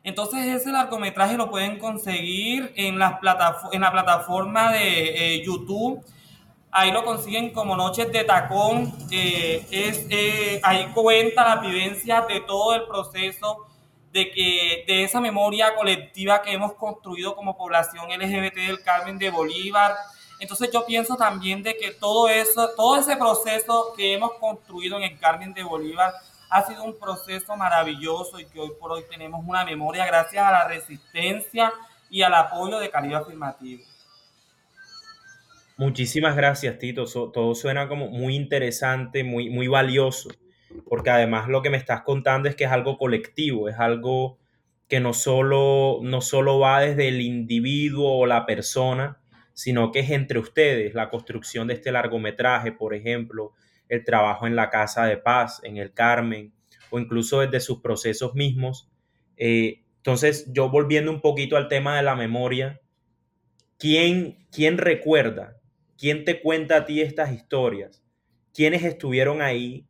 Entonces 0.04 0.46
ese 0.48 0.72
largometraje 0.72 1.38
lo 1.38 1.50
pueden 1.50 1.80
conseguir 1.80 2.74
en, 2.76 3.00
las 3.00 3.16
en 3.72 3.82
la 3.82 3.92
plataforma 3.92 4.72
de 4.74 5.36
eh, 5.36 5.46
YouTube. 5.46 6.04
Ahí 6.72 6.92
lo 6.92 7.06
consiguen 7.06 7.54
como 7.54 7.78
Noches 7.78 8.12
de 8.12 8.26
Tacón. 8.26 8.94
Eh, 9.10 9.66
eh, 9.72 10.60
ahí 10.62 10.92
cuenta 10.94 11.56
la 11.56 11.62
vivencia 11.62 12.22
de 12.28 12.42
todo 12.42 12.76
el 12.76 12.84
proceso 12.84 13.66
de 14.16 14.32
que 14.32 14.86
de 14.88 15.04
esa 15.04 15.20
memoria 15.20 15.76
colectiva 15.76 16.42
que 16.42 16.54
hemos 16.54 16.72
construido 16.76 17.36
como 17.36 17.58
población 17.58 18.06
LGBT 18.10 18.56
del 18.56 18.82
Carmen 18.82 19.20
de 19.20 19.30
Bolívar. 19.30 19.94
Entonces 20.40 20.70
yo 20.72 20.86
pienso 20.86 21.18
también 21.18 21.62
de 21.64 21.76
que 21.76 21.92
todo 21.92 22.30
eso, 22.30 22.70
todo 22.78 22.96
ese 22.96 23.18
proceso 23.18 23.94
que 23.98 24.14
hemos 24.14 24.32
construido 24.36 24.96
en 24.96 25.04
el 25.04 25.20
Carmen 25.20 25.54
de 25.54 25.64
Bolívar 25.64 26.14
ha 26.50 26.66
sido 26.66 26.86
un 26.86 26.98
proceso 26.98 27.58
maravilloso 27.58 28.40
y 28.40 28.46
que 28.46 28.62
hoy 28.62 28.72
por 28.80 28.94
hoy 28.94 29.04
tenemos 29.10 29.44
una 29.46 29.66
memoria 29.66 30.06
gracias 30.06 30.46
a 30.46 30.50
la 30.50 30.66
resistencia 30.66 31.74
y 32.10 32.22
al 32.22 32.36
apoyo 32.36 32.80
de 32.80 32.90
Caribe 32.90 33.16
Afirmativo. 33.16 33.84
Muchísimas 35.76 36.38
gracias, 36.38 36.80
Tito. 36.80 37.04
todo 37.06 37.54
suena 37.54 37.90
como 37.90 38.08
muy 38.08 38.38
interesante, 38.38 39.26
muy, 39.26 39.50
muy 39.50 39.68
valioso 39.68 40.30
porque 40.88 41.10
además 41.10 41.48
lo 41.48 41.62
que 41.62 41.70
me 41.70 41.78
estás 41.78 42.02
contando 42.02 42.50
es 42.50 42.56
que 42.56 42.66
es 42.66 42.72
algo 42.72 42.98
colectivo, 42.98 43.70
es 43.70 43.80
algo 43.80 44.38
que 44.88 45.00
no 45.00 45.14
solo, 45.14 46.00
no 46.04 46.22
solo 46.22 46.60
va 46.60 46.82
desde 46.82 47.08
el 47.08 47.22
individuo 47.22 48.20
o 48.20 48.26
la 48.26 48.46
persona, 48.46 49.20
sino 49.54 49.92
que 49.92 50.02
es 50.02 50.10
entre 50.12 50.38
ustedes, 50.40 50.94
la 50.94 51.10
construcción 51.10 51.68
de 51.68 51.76
este 51.76 51.92
largometraje, 51.92 52.72
por 52.72 52.94
ejemplo, 52.94 53.54
el 53.90 54.04
trabajo 54.04 54.48
en 54.48 54.56
la 54.56 54.70
Casa 54.70 55.06
de 55.06 55.18
Paz, 55.18 55.62
en 55.64 55.78
el 55.78 55.94
Carmen, 55.94 56.54
o 56.90 57.00
incluso 57.00 57.40
desde 57.40 57.60
sus 57.62 57.82
procesos 57.82 58.36
mismos. 58.36 58.90
Eh, 59.38 59.84
entonces, 59.98 60.52
yo 60.52 60.70
volviendo 60.70 61.12
un 61.12 61.22
poquito 61.22 61.58
al 61.58 61.68
tema 61.68 61.96
de 61.98 62.04
la 62.04 62.16
memoria, 62.16 62.82
¿quién, 63.80 64.46
¿quién 64.52 64.78
recuerda? 64.78 65.58
¿Quién 65.98 66.26
te 66.26 66.42
cuenta 66.42 66.78
a 66.78 66.86
ti 66.86 67.02
estas 67.02 67.32
historias? 67.32 68.04
¿Quiénes 68.54 68.84
estuvieron 68.84 69.42
ahí 69.42 69.88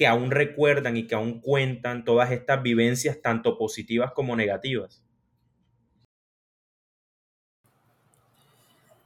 que 0.00 0.06
aún 0.06 0.30
recuerdan 0.30 0.96
y 0.96 1.06
que 1.06 1.14
aún 1.14 1.42
cuentan 1.42 2.06
todas 2.06 2.30
estas 2.30 2.62
vivencias, 2.62 3.20
tanto 3.20 3.58
positivas 3.58 4.12
como 4.12 4.34
negativas? 4.34 5.04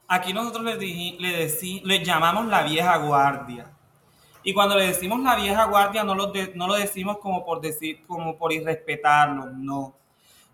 Aquí 0.07 0.33
nosotros 0.33 0.65
le, 0.65 0.77
le, 0.77 1.81
le 1.83 2.05
llamamos 2.05 2.47
la 2.47 2.63
vieja 2.63 2.97
guardia. 2.99 3.73
Y 4.45 4.55
cuando 4.55 4.77
le 4.77 4.87
decimos 4.87 5.19
la 5.19 5.35
vieja 5.35 5.65
guardia, 5.65 6.05
no 6.05 6.15
lo, 6.15 6.33
no 6.55 6.69
lo 6.69 6.75
decimos 6.75 7.19
como 7.19 7.45
por 7.45 7.61
decir, 7.61 8.07
como 8.07 8.39
por 8.39 8.53
irrespetarlos, 8.53 9.53
no. 9.53 9.97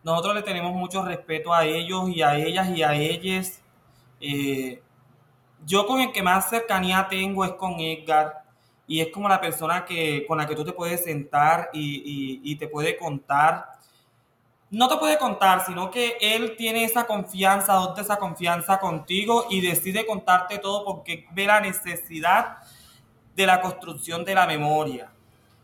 Nosotros 0.03 0.37
le 0.37 0.43
tenemos 0.43 0.73
mucho 0.73 1.05
respeto 1.05 1.53
a 1.53 1.67
ellos 1.67 2.09
y 2.09 2.23
a 2.23 2.35
ellas 2.39 2.71
y 2.71 2.83
a 2.83 2.95
ellas. 2.95 3.61
Eh, 4.23 4.83
yo 5.67 5.87
con 5.87 6.01
el 6.01 6.13
que 6.13 6.23
más 6.23 6.49
cercanía 6.49 7.07
tengo 7.11 7.45
es 7.45 7.53
con 7.53 7.79
Edgar 7.79 8.40
y 8.91 9.01
es 9.01 9.09
como 9.09 9.29
la 9.29 9.41
persona 9.41 9.85
que, 9.85 10.27
con 10.27 10.37
la 10.37 10.47
que 10.47 10.55
tú 10.55 10.65
te 10.65 10.73
puedes 10.73 11.05
sentar 11.05 11.71
y, 11.73 12.41
y 12.43 12.57
te 12.57 12.67
puede 12.67 12.97
contar 12.97 13.81
no 14.71 14.89
te 14.89 14.97
puede 14.99 15.19
contar, 15.19 15.67
sino 15.67 15.91
que 15.91 16.17
él 16.21 16.55
tiene 16.57 16.85
esa 16.85 17.05
confianza, 17.05 17.73
adopta 17.73 18.03
esa 18.03 18.19
confianza 18.19 18.79
contigo 18.79 19.47
y 19.51 19.61
decide 19.61 20.07
contarte 20.07 20.59
todo 20.59 20.85
porque 20.85 21.27
ve 21.33 21.47
la 21.47 21.61
necesidad 21.61 22.59
de 23.35 23.47
la 23.47 23.61
construcción 23.61 24.25
de 24.25 24.35
la 24.35 24.47
memoria. 24.47 25.11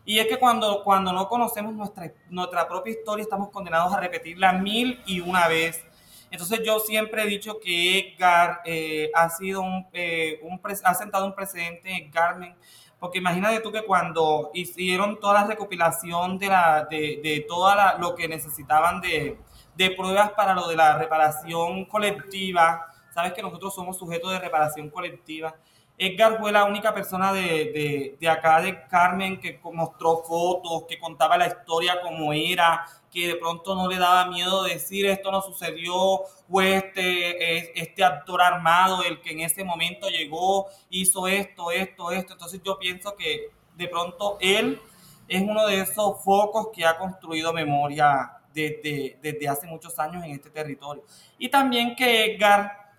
Y 0.03 0.19
es 0.19 0.27
que 0.27 0.37
cuando, 0.37 0.83
cuando 0.83 1.13
no 1.13 1.29
conocemos 1.29 1.73
nuestra, 1.73 2.11
nuestra 2.29 2.67
propia 2.67 2.91
historia, 2.91 3.23
estamos 3.23 3.49
condenados 3.49 3.93
a 3.93 3.99
repetirla 3.99 4.53
mil 4.53 5.01
y 5.05 5.21
una 5.21 5.47
vez. 5.47 5.83
Entonces 6.29 6.59
yo 6.65 6.79
siempre 6.79 7.23
he 7.23 7.27
dicho 7.27 7.59
que 7.61 7.99
Edgar 7.99 8.61
eh, 8.65 9.09
ha 9.13 9.29
sido 9.29 9.61
un, 9.61 9.87
eh, 9.93 10.41
ha 10.83 10.93
sentado 10.93 11.25
un 11.25 11.33
precedente 11.33 11.89
en 11.91 12.11
Carmen 12.11 12.55
porque 12.99 13.19
imagínate 13.19 13.59
tú 13.59 13.71
que 13.71 13.83
cuando 13.83 14.51
hicieron 14.53 15.19
toda 15.19 15.41
la 15.41 15.47
recopilación 15.47 16.37
de, 16.37 16.47
la, 16.47 16.87
de, 16.89 17.19
de 17.23 17.45
toda 17.47 17.97
lo 17.97 18.15
que 18.15 18.27
necesitaban 18.27 19.01
de, 19.01 19.37
de 19.75 19.91
pruebas 19.91 20.31
para 20.31 20.53
lo 20.53 20.67
de 20.67 20.75
la 20.75 20.97
reparación 20.97 21.85
colectiva, 21.85 22.87
sabes 23.13 23.33
que 23.33 23.41
nosotros 23.41 23.73
somos 23.73 23.97
sujetos 23.97 24.31
de 24.31 24.39
reparación 24.39 24.89
colectiva, 24.89 25.55
Edgar 25.99 26.37
fue 26.39 26.51
la 26.51 26.65
única 26.65 26.93
persona 26.93 27.33
de, 27.33 28.15
de, 28.19 28.29
acá 28.29 28.61
de 28.61 28.85
Carmen 28.87 29.39
que 29.39 29.59
mostró 29.73 30.17
fotos, 30.17 30.83
que 30.87 30.99
contaba 30.99 31.37
la 31.37 31.47
historia 31.47 31.99
como 32.01 32.31
era, 32.33 32.85
que 33.17 33.29
de 33.29 33.35
pronto 33.35 33.73
no 33.73 33.87
le 33.87 33.97
daba 33.97 34.27
miedo 34.27 34.61
decir 34.61 35.07
esto 35.07 35.31
no 35.31 35.41
sucedió, 35.41 36.21
fue 36.47 36.75
este, 36.75 37.81
este 37.81 38.03
actor 38.03 38.43
armado 38.43 39.03
el 39.03 39.19
que 39.21 39.31
en 39.31 39.39
ese 39.39 39.63
momento 39.63 40.07
llegó, 40.07 40.67
hizo 40.91 41.27
esto, 41.27 41.71
esto, 41.71 42.11
esto. 42.11 42.33
Entonces 42.33 42.61
yo 42.63 42.77
pienso 42.77 43.15
que 43.15 43.49
de 43.75 43.87
pronto 43.87 44.37
él 44.39 44.79
es 45.27 45.41
uno 45.41 45.65
de 45.65 45.81
esos 45.81 46.23
focos 46.23 46.67
que 46.71 46.85
ha 46.85 46.95
construido 46.95 47.51
memoria 47.53 48.33
desde, 48.53 49.17
desde 49.19 49.49
hace 49.49 49.65
muchos 49.65 49.97
años 49.97 50.23
en 50.23 50.33
este 50.33 50.51
territorio. 50.51 51.03
Y 51.39 51.49
también 51.49 51.95
que 51.95 52.35
Edgar... 52.35 52.93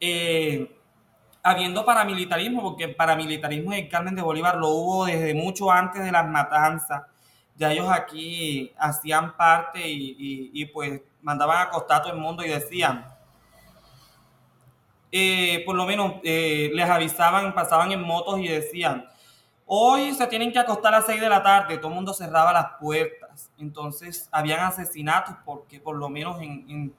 Eh, 0.00 0.76
habiendo 1.44 1.84
paramilitarismo, 1.84 2.62
porque 2.62 2.84
el 2.84 2.94
paramilitarismo 2.94 3.72
en 3.72 3.88
Carmen 3.88 4.14
de 4.14 4.22
Bolívar 4.22 4.56
lo 4.56 4.68
hubo 4.68 5.06
desde 5.06 5.34
mucho 5.34 5.72
antes 5.72 6.04
de 6.04 6.12
las 6.12 6.24
matanzas. 6.28 7.02
Ya 7.62 7.70
ellos 7.70 7.86
aquí 7.88 8.74
hacían 8.76 9.36
parte 9.36 9.80
y, 9.84 10.66
pues 10.72 11.00
mandaban 11.20 11.58
a 11.58 11.62
acostar 11.62 11.98
a 11.98 12.02
todo 12.02 12.12
el 12.12 12.18
mundo 12.18 12.44
y 12.44 12.48
decían, 12.48 13.06
eh, 15.12 15.62
por 15.64 15.76
lo 15.76 15.86
menos 15.86 16.14
eh, 16.24 16.72
les 16.74 16.90
avisaban, 16.90 17.54
pasaban 17.54 17.92
en 17.92 18.02
motos 18.02 18.40
y 18.40 18.48
decían, 18.48 19.06
hoy 19.64 20.12
se 20.12 20.26
tienen 20.26 20.50
que 20.50 20.58
acostar 20.58 20.92
a 20.92 20.96
las 20.98 21.06
6 21.06 21.20
de 21.20 21.28
la 21.28 21.40
tarde, 21.40 21.78
todo 21.78 21.90
el 21.90 21.94
mundo 21.94 22.12
cerraba 22.12 22.52
las 22.52 22.66
puertas. 22.80 23.48
Entonces 23.56 24.28
habían 24.32 24.58
asesinatos 24.58 25.36
porque 25.44 25.78
por 25.78 25.94
lo 25.94 26.08
menos 26.08 26.42
en, 26.42 26.92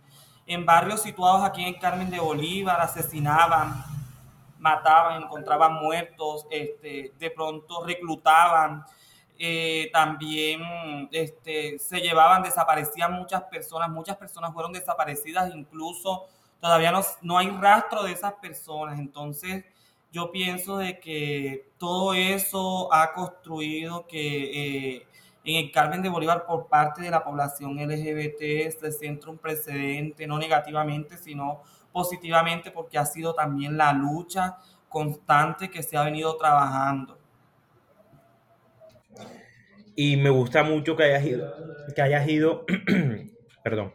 en, 0.48 0.66
barrios 0.66 1.02
situados 1.02 1.44
aquí 1.44 1.66
en 1.66 1.74
Carmen 1.74 2.10
de 2.10 2.22
Bolívar 2.22 2.80
asesinaban 2.80 3.84
mataban, 4.60 5.24
encontraban 5.24 5.74
muertos, 5.74 6.48
este, 6.50 7.12
de 7.20 7.32
pronto 7.32 7.84
reclutaban, 7.84 8.86
eh, 9.46 9.90
también 9.92 10.62
este, 11.12 11.78
se 11.78 12.00
llevaban, 12.00 12.44
desaparecían 12.44 13.12
muchas 13.12 13.44
personas, 13.44 13.90
muchas 13.90 14.16
personas 14.16 14.54
fueron 14.54 14.72
desaparecidas, 14.72 15.54
incluso 15.54 16.28
todavía 16.62 16.94
no, 16.94 17.02
no 17.24 17.38
hay 17.38 17.50
rastro 17.50 18.04
de 18.04 18.14
esas 18.14 18.36
personas, 18.36 18.98
entonces 18.98 19.66
yo 20.14 20.32
pienso 20.32 20.78
de 20.78 20.98
que 20.98 21.74
todo 21.78 22.14
eso 22.14 22.88
ha 22.94 23.12
construido 23.12 24.08
que 24.08 24.96
eh, 24.96 25.08
en 25.44 25.66
el 25.66 25.72
Carmen 25.74 26.02
de 26.02 26.08
Bolívar 26.08 26.46
por 26.46 26.68
parte 26.68 27.02
de 27.02 27.12
la 27.12 27.22
población 27.22 27.76
LGBT 27.76 28.72
se 28.80 28.92
centra 28.94 29.30
un 29.30 29.40
precedente, 29.40 30.26
no 30.26 30.38
negativamente, 30.38 31.18
sino 31.18 31.64
positivamente 31.92 32.72
porque 32.72 32.98
ha 32.98 33.06
sido 33.06 33.34
también 33.34 33.76
la 33.76 33.92
lucha 33.92 34.58
constante 34.88 35.70
que 35.70 35.84
se 35.84 35.98
ha 35.98 36.04
venido 36.04 36.38
trabajando. 36.38 37.18
Y 39.96 40.18
me 40.18 40.30
gusta 40.30 40.64
mucho 40.64 40.96
que 40.96 41.04
hayas 41.04 41.26
ido, 41.26 41.54
que 41.96 42.02
hayas 42.02 42.28
ido, 42.28 42.66
perdón, 43.64 43.94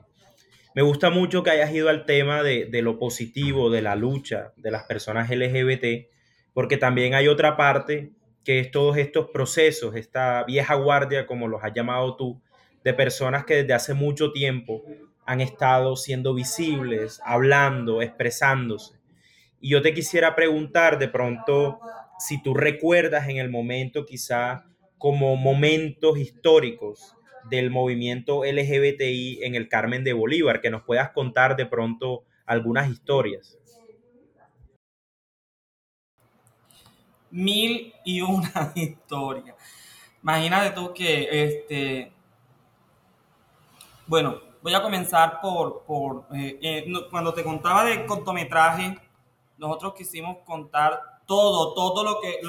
me 0.75 0.83
gusta 0.83 1.11
mucho 1.11 1.43
que 1.43 1.51
hayas 1.51 1.73
ido 1.73 1.89
al 1.89 2.05
tema 2.05 2.43
de, 2.43 2.67
de, 2.67 2.83
lo 2.83 2.99
positivo, 2.99 3.71
de 3.71 3.83
la 3.83 3.97
lucha 3.97 4.53
de 4.57 4.71
las 4.71 4.85
personas 4.85 5.29
LGBT, 5.29 6.09
porque 6.55 6.77
también 6.77 7.15
hay 7.15 7.27
otra 7.27 7.57
parte 7.57 8.13
que 8.45 8.61
es 8.61 8.71
todos 8.71 8.97
estos 8.97 9.31
procesos, 9.31 9.97
esta 9.97 10.45
vieja 10.45 10.75
guardia, 10.75 11.27
como 11.27 11.49
los 11.49 11.63
has 11.63 11.75
llamado 11.75 12.17
tú, 12.17 12.41
de 12.85 12.95
personas 12.95 13.45
que 13.45 13.57
desde 13.57 13.75
hace 13.75 13.95
mucho 13.95 14.33
tiempo 14.33 14.85
han 15.27 15.43
estado 15.43 15.97
siendo 15.97 16.33
visibles, 16.33 17.21
hablando, 17.25 18.01
expresándose. 18.01 18.99
Y 19.61 19.71
yo 19.71 19.83
te 19.83 19.93
quisiera 19.93 20.35
preguntar 20.35 20.99
de 20.99 21.09
pronto 21.09 21.81
si 22.19 22.43
tú 22.43 22.55
recuerdas 22.55 23.29
en 23.29 23.37
el 23.37 23.51
momento 23.51 24.07
quizá 24.07 24.65
como 24.99 25.37
momentos 25.37 26.19
históricos 26.19 27.15
del 27.49 27.71
movimiento 27.71 28.45
LGBTI 28.45 29.41
en 29.43 29.55
el 29.55 29.69
Carmen 29.69 30.05
de 30.05 30.13
Bolívar, 30.13 30.61
que 30.61 30.71
nos 30.71 30.83
puedas 30.83 31.11
contar 31.11 31.57
de 31.57 31.67
pronto 31.67 32.25
algunas 32.47 32.91
historias. 32.91 33.57
Mil 37.31 37.95
y 38.05 38.21
una 38.21 38.73
historias. 38.75 39.57
Imagínate 40.23 40.71
tú 40.75 40.93
que, 40.93 41.29
este, 41.31 42.13
bueno, 44.07 44.41
voy 44.63 44.75
a 44.75 44.83
comenzar 44.83 45.41
por, 45.41 45.85
por 45.85 46.27
eh, 46.35 46.59
eh, 46.61 46.93
cuando 47.11 47.33
te 47.33 47.45
contaba 47.45 47.85
del 47.85 48.05
cortometraje, 48.07 48.99
nosotros 49.59 49.95
quisimos 49.95 50.39
contar 50.45 51.01
todo, 51.27 51.75
todo 51.75 52.03
lo 52.03 52.21
que, 52.21 52.41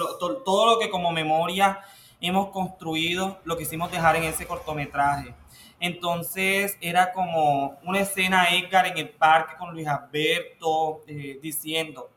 todo 0.46 0.74
lo 0.74 0.80
que 0.80 0.90
como 0.90 1.12
memoria 1.12 1.80
hemos 2.22 2.50
construido, 2.50 3.40
lo 3.46 3.58
quisimos 3.58 3.92
dejar 3.92 4.16
en 4.16 4.24
ese 4.24 4.46
cortometraje. 4.46 5.34
Entonces 5.80 6.78
era 6.82 7.14
como 7.14 7.78
una 7.84 8.02
escena 8.02 8.50
Edgar 8.50 8.88
en 8.88 8.98
el 8.98 9.10
parque 9.10 9.56
con 9.58 9.72
Luis 9.74 9.88
Alberto 9.88 11.02
eh, 11.08 11.40
diciendo, 11.42 12.10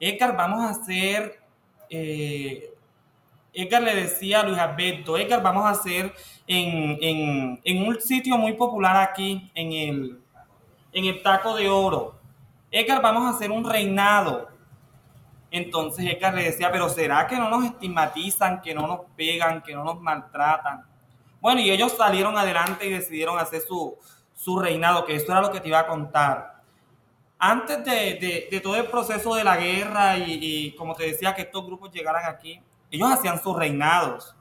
Edgar, 0.00 0.36
vamos 0.36 0.60
a 0.60 0.70
hacer 0.70 1.38
Edgar 3.52 3.82
le 3.82 3.94
decía 3.94 4.40
a 4.40 4.44
Luis 4.44 4.58
Alberto, 4.58 5.18
Edgar, 5.18 5.42
vamos 5.42 5.64
a 5.64 5.70
hacer 5.70 6.14
en, 6.46 7.86
un 7.86 8.00
sitio 8.00 8.38
muy 8.38 8.52
popular 8.52 8.96
aquí, 8.96 9.50
en 9.54 9.72
el, 9.72 10.20
en 10.92 11.04
el 11.04 11.22
Taco 11.22 11.56
de 11.56 11.68
Oro. 11.68 12.14
Edgar, 12.70 13.02
vamos 13.02 13.24
a 13.24 13.36
hacer 13.36 13.50
un 13.50 13.68
reinado. 13.68 14.48
Entonces 15.50 16.06
Edgar 16.06 16.34
le 16.34 16.44
decía, 16.44 16.70
pero 16.70 16.88
¿será 16.88 17.26
que 17.26 17.36
no 17.36 17.48
nos 17.48 17.64
estigmatizan, 17.64 18.60
que 18.62 18.74
no 18.74 18.86
nos 18.86 19.00
pegan, 19.16 19.62
que 19.62 19.74
no 19.74 19.84
nos 19.84 20.00
maltratan? 20.00 20.84
Bueno, 21.40 21.60
y 21.60 21.70
ellos 21.70 21.94
salieron 21.96 22.36
adelante 22.36 22.86
y 22.86 22.90
decidieron 22.90 23.38
hacer 23.38 23.62
su, 23.62 23.98
reinado, 24.60 25.04
que 25.04 25.16
eso 25.16 25.32
era 25.32 25.40
lo 25.40 25.50
que 25.50 25.60
te 25.60 25.68
iba 25.68 25.80
a 25.80 25.86
contar. 25.86 26.62
Antes 27.38 27.84
de, 27.84 28.60
todo 28.62 28.76
el 28.76 28.86
proceso 28.86 29.34
de 29.34 29.44
la 29.44 29.56
guerra 29.56 30.18
y, 30.18 30.38
y 30.40 30.72
como 30.76 30.94
te 30.94 31.04
decía, 31.04 31.34
que 31.34 31.42
estos 31.42 31.64
grupos 31.66 31.90
llegaran 31.90 32.26
aquí, 32.26 32.60
ellos 32.90 33.10
hacían 33.10 33.42
sus 33.42 33.56
reinados. 33.56 34.34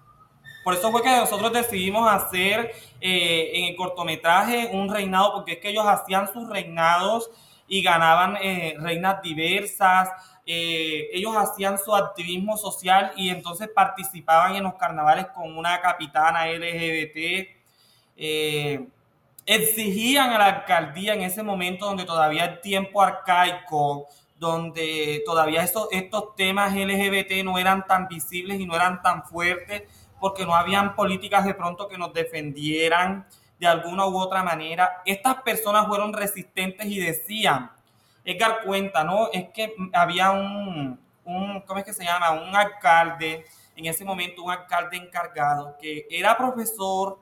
Por 0.63 0.73
eso 0.73 0.91
fue 0.91 1.01
que 1.01 1.09
nosotros 1.09 1.53
decidimos 1.53 2.07
hacer 2.11 2.71
eh, 2.99 3.51
en 3.53 3.65
el 3.65 3.75
cortometraje 3.75 4.69
un 4.73 4.93
reinado, 4.93 5.33
porque 5.33 5.53
es 5.53 5.59
que 5.59 5.69
ellos 5.69 5.85
hacían 5.87 6.31
sus 6.31 6.49
reinados 6.49 7.31
y 7.69 7.83
ganaban 7.83 8.35
eh, 8.41 8.75
reinas 8.79 9.21
diversas. 9.21 10.09
Eh, 10.45 11.09
ellos 11.13 11.35
hacían 11.37 11.77
su 11.77 11.95
activismo 11.95 12.57
social 12.57 13.13
y 13.15 13.29
entonces 13.29 13.69
participaban 13.73 14.55
en 14.55 14.63
los 14.63 14.73
carnavales 14.73 15.27
con 15.27 15.55
una 15.55 15.79
capitana 15.79 16.47
LGBT. 16.47 17.47
Eh, 18.17 18.87
exigían 19.45 20.31
a 20.31 20.39
la 20.39 20.45
alcaldía 20.47 21.13
en 21.13 21.21
ese 21.21 21.43
momento 21.43 21.85
donde 21.85 22.05
todavía 22.05 22.45
el 22.45 22.61
tiempo 22.61 23.01
arcaico, 23.01 24.07
donde 24.37 25.21
todavía 25.25 25.63
estos, 25.63 25.87
estos 25.91 26.35
temas 26.35 26.75
LGBT 26.75 27.43
no 27.43 27.59
eran 27.59 27.85
tan 27.85 28.07
visibles 28.07 28.59
y 28.59 28.65
no 28.65 28.75
eran 28.75 29.01
tan 29.01 29.23
fuertes, 29.23 29.83
porque 30.19 30.45
no 30.45 30.55
habían 30.55 30.95
políticas 30.95 31.45
de 31.45 31.53
pronto 31.53 31.87
que 31.87 31.97
nos 31.97 32.13
defendieran 32.13 33.25
de 33.59 33.67
alguna 33.67 34.07
u 34.07 34.17
otra 34.17 34.41
manera. 34.43 35.01
Estas 35.05 35.35
personas 35.41 35.87
fueron 35.87 36.13
resistentes 36.13 36.85
y 36.85 36.99
decían, 36.99 37.71
Edgar 38.23 38.61
cuenta, 38.63 39.03
¿no? 39.03 39.29
Es 39.31 39.49
que 39.49 39.73
había 39.93 40.31
un, 40.31 40.99
un, 41.25 41.61
¿cómo 41.61 41.79
es 41.79 41.85
que 41.85 41.93
se 41.93 42.03
llama? 42.03 42.31
Un 42.31 42.55
alcalde, 42.55 43.45
en 43.75 43.85
ese 43.85 44.05
momento 44.05 44.43
un 44.43 44.51
alcalde 44.51 44.97
encargado, 44.97 45.77
que 45.79 46.05
era 46.09 46.37
profesor, 46.37 47.19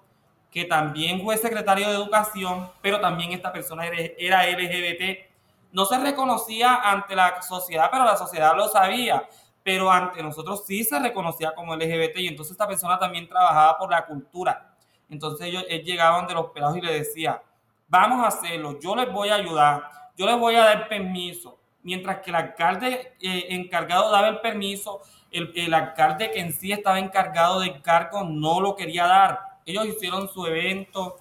que 0.52 0.66
también 0.66 1.22
fue 1.24 1.38
secretario 1.38 1.88
de 1.88 1.96
educación, 1.96 2.72
pero 2.82 3.00
también 3.00 3.32
esta 3.32 3.52
persona 3.52 3.86
era 4.18 4.50
LGBT. 4.50 5.28
No 5.72 5.86
se 5.86 6.00
reconocía 6.00 6.76
ante 6.76 7.16
la 7.16 7.42
sociedad, 7.42 7.90
pero 7.92 8.06
la 8.06 8.16
sociedad 8.18 8.56
lo 8.56 8.68
sabía. 8.68 9.28
Pero 9.64 9.92
ante 9.92 10.24
nosotros 10.24 10.64
sí 10.66 10.84
se 10.86 10.98
reconocía 10.98 11.54
como 11.54 11.76
LGBT 11.76 12.18
y 12.20 12.28
entonces 12.28 12.54
esta 12.54 12.68
persona 12.68 12.98
también 12.98 13.28
trabajaba 13.28 13.78
por 13.78 13.92
la 13.92 14.06
cultura. 14.06 14.77
Entonces 15.10 15.48
ellos 15.48 15.64
llegaban 15.84 16.28
de 16.28 16.34
los 16.34 16.48
pelados 16.52 16.78
y 16.78 16.82
le 16.82 16.94
decía, 16.94 17.42
vamos 17.88 18.24
a 18.24 18.28
hacerlo, 18.28 18.80
yo 18.80 18.96
les 18.96 19.12
voy 19.12 19.30
a 19.30 19.36
ayudar, 19.36 19.84
yo 20.18 20.26
les 20.26 20.38
voy 20.38 20.56
a 20.56 20.66
dar 20.66 20.88
permiso. 20.90 21.58
Mientras 21.84 22.20
que 22.20 22.32
el 22.32 22.36
alcalde 22.36 23.14
eh, 23.22 23.46
encargado 23.50 24.12
daba 24.12 24.28
el 24.28 24.42
permiso, 24.42 25.02
el, 25.32 25.54
el 25.56 25.74
alcalde 25.74 26.32
que 26.32 26.40
en 26.40 26.52
sí 26.52 26.72
estaba 26.72 27.00
encargado 27.00 27.62
del 27.62 27.82
cargo 27.82 28.24
no 28.24 28.60
lo 28.60 28.76
quería 28.76 29.06
dar 29.08 29.48
ellos 29.68 29.86
hicieron 29.86 30.30
su 30.30 30.46
evento, 30.46 31.18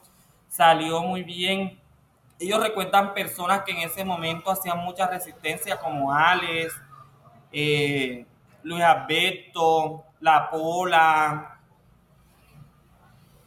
salió 0.48 1.02
muy 1.02 1.24
bien. 1.24 1.80
Ellos 2.38 2.62
recuerdan 2.62 3.12
personas 3.12 3.62
que 3.62 3.72
en 3.72 3.78
ese 3.78 4.04
momento 4.04 4.50
hacían 4.52 4.78
mucha 4.78 5.08
resistencia, 5.08 5.80
como 5.80 6.14
Alex, 6.14 6.72
eh, 7.50 8.24
Luis 8.62 8.84
Alberto, 8.84 10.04
La 10.20 10.48
Pola, 10.48 11.55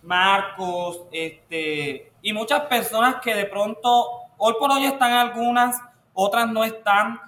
Marcos, 0.09 1.03
este, 1.11 2.11
y 2.23 2.33
muchas 2.33 2.61
personas 2.61 3.17
que 3.21 3.35
de 3.35 3.45
pronto, 3.45 4.07
hoy 4.39 4.55
por 4.59 4.71
hoy 4.71 4.85
están 4.85 5.13
algunas, 5.13 5.79
otras 6.13 6.49
no 6.49 6.63
están, 6.63 7.21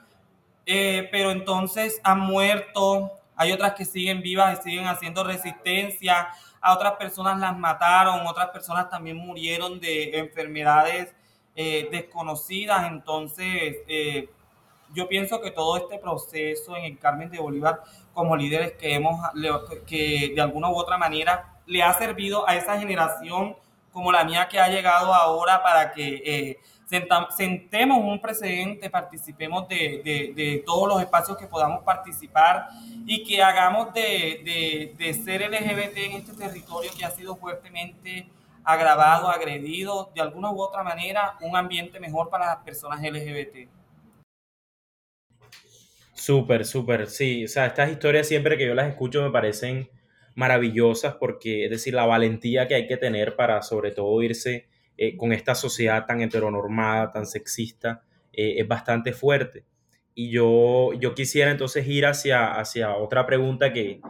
eh, 0.66 1.08
pero 1.12 1.30
entonces 1.30 2.02
han 2.04 2.22
muerto, 2.22 3.12
hay 3.36 3.52
otras 3.52 3.76
que 3.76 3.86
siguen 3.86 4.24
vivas 4.24 4.58
y 4.60 4.64
siguen 4.64 4.88
haciendo 4.88 5.24
resistencia, 5.24 6.30
a 6.60 6.74
otras 6.74 6.94
personas 6.94 7.40
las 7.40 7.56
mataron, 7.56 8.26
otras 8.26 8.50
personas 8.50 8.90
también 8.90 9.16
murieron 9.16 9.80
de 9.80 10.18
enfermedades 10.18 11.14
eh, 11.56 11.88
desconocidas. 11.92 12.88
Entonces, 12.88 13.78
eh, 13.88 14.28
yo 14.92 15.08
pienso 15.08 15.40
que 15.40 15.52
todo 15.52 15.78
este 15.78 16.00
proceso 16.00 16.76
en 16.76 16.86
el 16.86 16.98
Carmen 16.98 17.30
de 17.30 17.40
Bolívar, 17.40 17.82
como 18.12 18.36
líderes 18.36 18.72
que 18.72 18.96
hemos, 18.96 19.20
que 19.86 20.32
de 20.34 20.42
alguna 20.42 20.70
u 20.70 20.76
otra 20.76 20.98
manera 20.98 21.61
le 21.72 21.82
ha 21.82 21.94
servido 21.94 22.48
a 22.50 22.56
esa 22.58 22.78
generación 22.78 23.56
como 23.94 24.12
la 24.12 24.25
mía 24.25 24.48
que 24.50 24.60
ha 24.60 24.68
llegado 24.68 25.13
ahora 25.13 25.63
para 25.63 25.94
que 25.94 26.22
eh, 26.25 26.58
sentemos 27.38 27.98
un 27.98 28.20
precedente, 28.20 28.90
participemos 28.90 29.70
de, 29.70 30.63
todos 30.66 30.90
los 30.90 31.01
espacios 31.01 31.38
que 31.38 31.48
podamos 31.48 31.82
participar 31.84 32.67
y 33.06 33.24
que 33.24 33.41
hagamos 33.41 33.93
de, 33.93 35.15
ser 35.24 35.50
LGBT 35.50 35.98
en 35.98 36.12
este 36.13 36.34
territorio 36.34 36.91
que 36.98 37.06
ha 37.06 37.12
sido 37.12 37.38
fuertemente 37.38 38.28
agravado, 38.65 39.30
agredido, 39.30 40.12
de 40.13 40.22
alguna 40.22 40.52
u 40.52 40.62
otra 40.62 40.84
manera, 40.84 41.38
un 41.39 41.56
ambiente 41.56 42.02
mejor 42.02 42.30
para 42.30 42.48
las 42.48 42.58
personas 42.58 43.02
LGBT. 43.02 43.69
Súper, 46.13 46.65
súper, 46.65 47.10
sí. 47.10 47.45
O 47.45 47.48
sea, 47.48 47.67
estas 47.67 47.89
historias 47.89 48.28
siempre 48.28 48.58
que 48.58 48.67
yo 48.67 48.76
las 48.76 48.89
escucho 48.89 49.24
me 49.24 49.32
parecen 49.32 49.89
maravillosas 50.36 51.15
porque, 51.15 51.65
es 51.65 51.72
decir, 51.72 51.94
la 51.94 52.06
valentía 52.06 52.67
que 52.67 52.76
hay 52.76 52.88
que 52.88 52.98
tener 52.98 53.36
para 53.36 53.62
sobre 53.62 53.91
todo 53.91 54.22
irse 54.22 54.67
eh, 54.98 55.17
con 55.17 55.34
esta 55.34 55.56
sociedad 55.56 56.06
tan 56.06 56.22
heteronormada, 56.22 57.12
tan 57.12 57.26
sexista, 57.26 58.04
eh, 58.34 58.56
es 58.58 58.67
bastante 58.67 59.13
fuerte. 59.13 59.65
Y 60.13 60.30
yo, 60.30 60.91
yo 61.00 61.15
quisiera 61.15 61.52
entonces 61.52 61.88
ir 61.88 62.06
hacia, 62.06 62.54
hacia 62.54 62.96
otra 62.96 63.26
pregunta 63.26 63.74
que, 63.74 64.02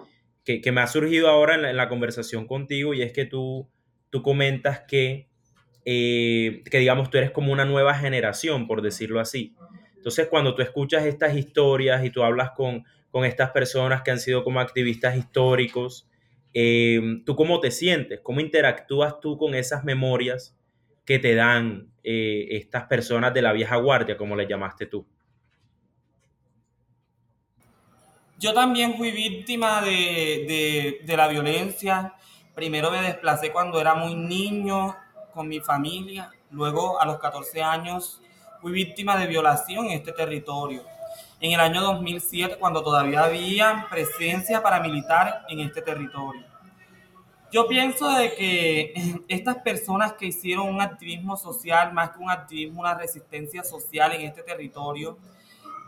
que, 0.44 0.72
me 0.72 0.82
ha 0.82 0.88
surgido 0.88 1.30
ahora 1.30 1.70
en 1.70 1.78
la, 1.78 1.90
conversación 1.90 2.48
contigo 2.48 2.94
y 2.94 3.04
es 3.04 3.14
que 3.14 3.26
tú, 3.26 3.70
tú 4.10 4.22
comentas 4.22 4.82
que, 4.82 5.28
eh, 5.86 6.64
que, 6.70 6.80
digamos, 6.80 7.10
tú 7.10 7.18
eres 7.18 7.32
como 7.32 7.54
una 7.54 7.66
nueva 7.66 7.94
generación, 7.94 8.68
por 8.68 8.82
decirlo 8.82 9.20
así. 9.20 9.56
Entonces, 9.96 10.28
cuando 10.28 10.56
tú 10.56 10.64
escuchas 10.64 11.06
estas 11.06 11.36
historias 11.36 12.04
y 12.04 12.10
tú 12.10 12.24
hablas 12.24 12.52
con, 12.52 12.84
con 13.12 13.24
estas 13.24 13.52
personas 13.52 14.02
que 14.02 14.12
han 14.12 14.20
sido 14.20 14.44
como 14.44 14.60
activistas 14.60 15.16
históricos, 15.16 16.10
¿tú 16.54 17.36
cómo 17.36 17.60
te 17.60 17.72
sientes? 17.72 18.20
¿Cómo 18.22 18.40
interactúas 18.40 19.20
tú 19.20 19.38
con 19.38 19.56
esas 19.56 19.84
memorias 19.84 20.58
que 21.06 21.20
te 21.20 21.36
dan 21.36 21.92
eh, 22.04 22.48
estas 22.52 22.86
personas 22.86 23.34
de 23.34 23.42
la 23.42 23.54
vieja 23.54 23.76
guardia, 23.78 24.18
como 24.18 24.36
le 24.36 24.48
llamaste 24.48 24.86
tú? 24.86 25.06
Yo 28.42 28.54
también 28.54 28.98
fui 28.98 29.12
víctima 29.12 29.82
de, 29.82 31.00
de, 31.06 31.16
la 31.16 31.28
violencia. 31.28 32.16
Primero 32.56 32.90
me 32.90 33.00
desplacé 33.02 33.52
cuando 33.52 33.80
era 33.80 33.94
muy 33.94 34.16
niño 34.16 34.96
con 35.32 35.48
mi 35.48 35.60
familia. 35.60 36.32
Luego, 36.50 37.00
a 37.00 37.06
los 37.06 37.20
14 37.20 37.62
años, 37.62 38.20
fui 38.60 38.72
víctima 38.72 39.16
de 39.16 39.28
violación 39.28 39.86
en 39.86 39.92
este 39.92 40.12
territorio. 40.12 40.82
En 41.40 41.52
el 41.52 41.60
año 41.60 41.82
2007, 41.82 42.58
cuando 42.60 42.84
todavía 42.84 43.24
había 43.24 43.88
presencia 43.90 44.62
paramilitar 44.62 45.46
en 45.50 45.62
este 45.62 45.82
territorio. 45.82 46.46
Yo 47.52 47.68
pienso 47.68 48.10
de 48.10 48.34
que 48.34 49.24
estas 49.28 49.58
personas 49.58 50.14
que 50.14 50.28
hicieron 50.28 50.70
un 50.70 50.82
activismo 50.82 51.36
social, 51.36 51.92
más 51.94 52.12
que 52.12 52.20
un 52.20 52.30
activismo, 52.30 52.82
una 52.82 52.94
resistencia 52.94 53.64
social 53.64 54.14
en 54.14 54.22
este 54.22 54.42
territorio, 54.42 55.18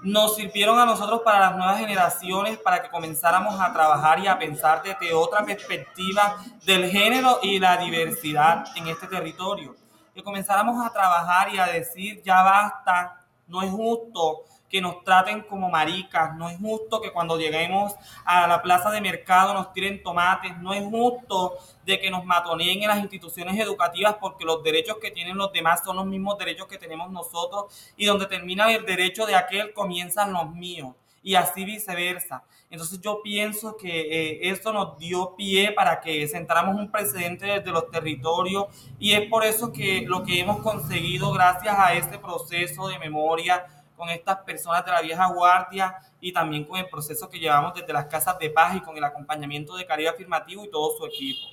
nos 0.04 0.36
sirvieron 0.36 0.78
a 0.78 0.86
nosotros 0.86 1.22
para 1.24 1.40
las 1.40 1.56
nuevas 1.56 1.80
generaciones, 1.80 2.58
para 2.58 2.82
que 2.82 2.90
comenzáramos 2.90 3.58
a 3.60 3.72
trabajar 3.72 4.20
y 4.20 4.28
a 4.28 4.38
pensar 4.38 4.84
desde 4.84 5.14
otra 5.14 5.46
perspectiva 5.46 6.44
del 6.66 6.90
género 6.90 7.40
y 7.42 7.58
la 7.58 7.78
diversidad 7.78 8.66
en 8.76 8.88
este 8.88 9.08
territorio. 9.08 9.76
Que 10.14 10.22
comenzáramos 10.22 10.86
a 10.86 10.92
trabajar 10.92 11.54
y 11.54 11.58
a 11.58 11.68
decir, 11.68 12.22
ya 12.22 12.44
basta, 12.44 13.26
no 13.48 13.62
es 13.62 13.72
justo 13.72 14.44
que 14.74 14.82
nos 14.82 15.04
traten 15.04 15.42
como 15.44 15.70
maricas, 15.70 16.36
no 16.36 16.50
es 16.50 16.58
justo 16.58 17.00
que 17.00 17.12
cuando 17.12 17.38
lleguemos 17.38 17.94
a 18.26 18.48
la 18.48 18.60
plaza 18.64 18.90
de 18.90 19.02
mercado 19.02 19.54
nos 19.54 19.72
tiren 19.72 20.02
tomates, 20.02 20.58
no 20.58 20.74
es 20.74 20.84
justo 20.84 21.60
de 21.86 22.00
que 22.00 22.10
nos 22.10 22.26
matoneen 22.26 22.82
en 22.82 22.88
las 22.88 22.98
instituciones 22.98 23.60
educativas 23.60 24.16
porque 24.20 24.46
los 24.46 24.64
derechos 24.64 24.98
que 24.98 25.12
tienen 25.12 25.38
los 25.38 25.54
demás 25.54 25.84
son 25.86 25.98
los 25.98 26.08
mismos 26.08 26.40
derechos 26.40 26.66
que 26.66 26.80
tenemos 26.80 27.12
nosotros 27.12 27.94
y 27.96 28.08
donde 28.08 28.26
termina 28.26 28.74
el 28.74 28.84
derecho 28.84 29.28
de 29.28 29.36
aquel 29.36 29.74
comienzan 29.74 30.34
los 30.34 30.50
míos. 30.50 30.96
Y 31.22 31.36
así 31.36 31.64
viceversa. 31.64 32.44
Entonces 32.72 33.00
yo 33.00 33.22
pienso 33.22 33.78
que 33.78 34.02
eh, 34.02 34.50
esto 34.50 34.74
nos 34.74 34.98
dio 34.98 35.36
pie 35.38 35.72
para 35.72 36.02
que 36.02 36.28
sentáramos 36.28 36.76
un 36.76 36.92
precedente 36.92 37.46
desde 37.46 37.72
los 37.72 37.92
territorios 37.92 38.66
y 38.98 39.14
es 39.14 39.30
por 39.30 39.46
eso 39.46 39.72
que 39.72 40.02
lo 40.08 40.24
que 40.24 40.40
hemos 40.40 40.62
conseguido 40.62 41.32
gracias 41.32 41.76
a 41.78 41.94
este 41.94 42.18
proceso 42.18 42.88
de 42.88 42.98
memoria 42.98 43.64
con 44.04 44.10
estas 44.10 44.40
personas 44.40 44.86
de 44.86 44.92
la 44.92 45.02
vieja 45.02 45.26
guardia 45.28 45.96
y 46.20 46.34
también 46.34 46.66
con 46.66 46.78
el 46.78 46.90
proceso 46.90 47.30
que 47.30 47.40
llevamos 47.40 47.74
desde 47.74 47.94
las 47.94 48.08
casas 48.08 48.38
de 48.38 48.50
paz 48.50 48.76
y 48.76 48.82
con 48.82 48.98
el 48.98 49.04
acompañamiento 49.06 49.78
de 49.78 49.86
Caribe 49.86 50.10
Afirmativo 50.10 50.66
y 50.66 50.70
todo 50.70 50.92
su 50.98 51.06
equipo. 51.06 51.48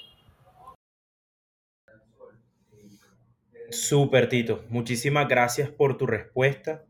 Súper, 3.71 4.29
Tito. 4.29 4.65
Muchísimas 4.69 5.29
gracias 5.29 5.71
por 5.71 5.97
tu 5.97 6.09
respuesta. 6.09 6.83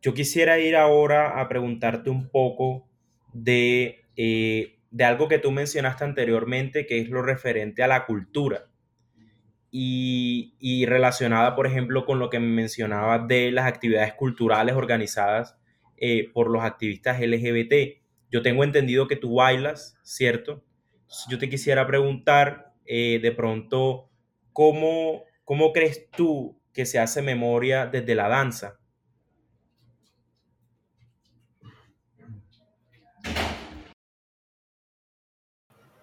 Yo 0.00 0.14
quisiera 0.14 0.60
ir 0.60 0.76
ahora 0.76 1.40
a 1.40 1.48
preguntarte 1.48 2.08
un 2.08 2.28
poco 2.28 2.86
de, 3.32 4.04
eh, 4.16 4.78
de 4.92 5.04
algo 5.04 5.26
que 5.26 5.40
tú 5.40 5.50
mencionaste 5.50 6.04
anteriormente, 6.04 6.86
que 6.86 7.00
es 7.00 7.08
lo 7.08 7.20
referente 7.20 7.82
a 7.82 7.88
la 7.88 8.06
cultura 8.06 8.68
y, 9.76 10.86
relacionada, 10.86 11.56
por 11.56 11.66
ejemplo, 11.66 12.06
con 12.06 12.20
lo 12.20 12.30
que 12.30 12.38
mencionaba 12.38 13.18
de 13.18 13.50
las 13.50 13.66
actividades 13.66 14.14
culturales 14.14 14.76
organizadas 14.76 15.56
eh, 15.96 16.30
por 16.32 16.48
los 16.48 16.62
activistas 16.62 17.20
LGBT. 17.20 18.00
Yo 18.30 18.40
tengo 18.42 18.62
entendido 18.62 19.08
que 19.08 19.16
tú 19.16 19.34
bailas, 19.34 19.98
¿cierto? 20.04 20.62
Yo 21.28 21.40
te 21.40 21.48
quisiera 21.50 21.88
preguntar 21.88 22.72
eh, 22.86 23.18
de 23.20 23.32
pronto, 23.32 24.08
¿cómo, 24.52 25.24
¿cómo 25.42 25.72
crees 25.72 26.08
tú 26.12 26.56
que 26.72 26.86
se 26.86 27.00
hace 27.00 27.20
memoria 27.20 27.86
desde 27.86 28.14
la 28.14 28.28
danza? 28.28 28.78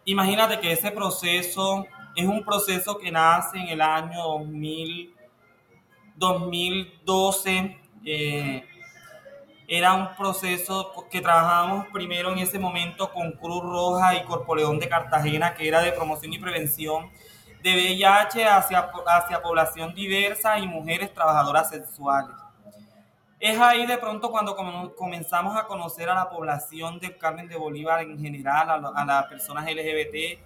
Imagínate 0.03 0.59
que 0.59 0.73
ese 0.73 0.91
proceso 0.91 1.85
es 2.15 2.25
un 2.25 2.43
proceso 2.43 2.97
que 2.97 3.11
nace 3.11 3.57
en 3.57 3.67
el 3.67 3.81
año 3.81 4.21
2000, 4.21 5.15
2012. 6.15 7.77
Eh, 8.05 8.63
era 9.67 9.93
un 9.93 10.15
proceso 10.15 10.91
que 11.09 11.21
trabajábamos 11.21 11.87
primero 11.93 12.33
en 12.33 12.39
ese 12.39 12.59
momento 12.59 13.11
con 13.13 13.31
Cruz 13.33 13.63
Roja 13.63 14.15
y 14.15 14.23
Corpoleón 14.23 14.79
de 14.79 14.89
Cartagena, 14.89 15.53
que 15.53 15.67
era 15.67 15.81
de 15.81 15.93
promoción 15.93 16.33
y 16.33 16.39
prevención 16.39 17.09
de 17.63 17.73
VIH 17.73 18.47
hacia, 18.47 18.91
hacia 19.07 19.41
población 19.41 19.93
diversa 19.93 20.59
y 20.59 20.67
mujeres 20.67 21.13
trabajadoras 21.13 21.69
sexuales. 21.69 22.35
Es 23.39 23.59
ahí 23.59 23.87
de 23.87 23.97
pronto 23.97 24.29
cuando 24.29 24.55
comenzamos 24.95 25.57
a 25.57 25.65
conocer 25.65 26.09
a 26.09 26.15
la 26.15 26.29
población 26.29 26.99
del 26.99 27.17
Carmen 27.17 27.47
de 27.47 27.55
Bolívar 27.55 28.01
en 28.01 28.19
general, 28.19 28.69
a, 28.95 29.05
las 29.05 29.25
personas 29.25 29.65
LGBT, 29.65 30.39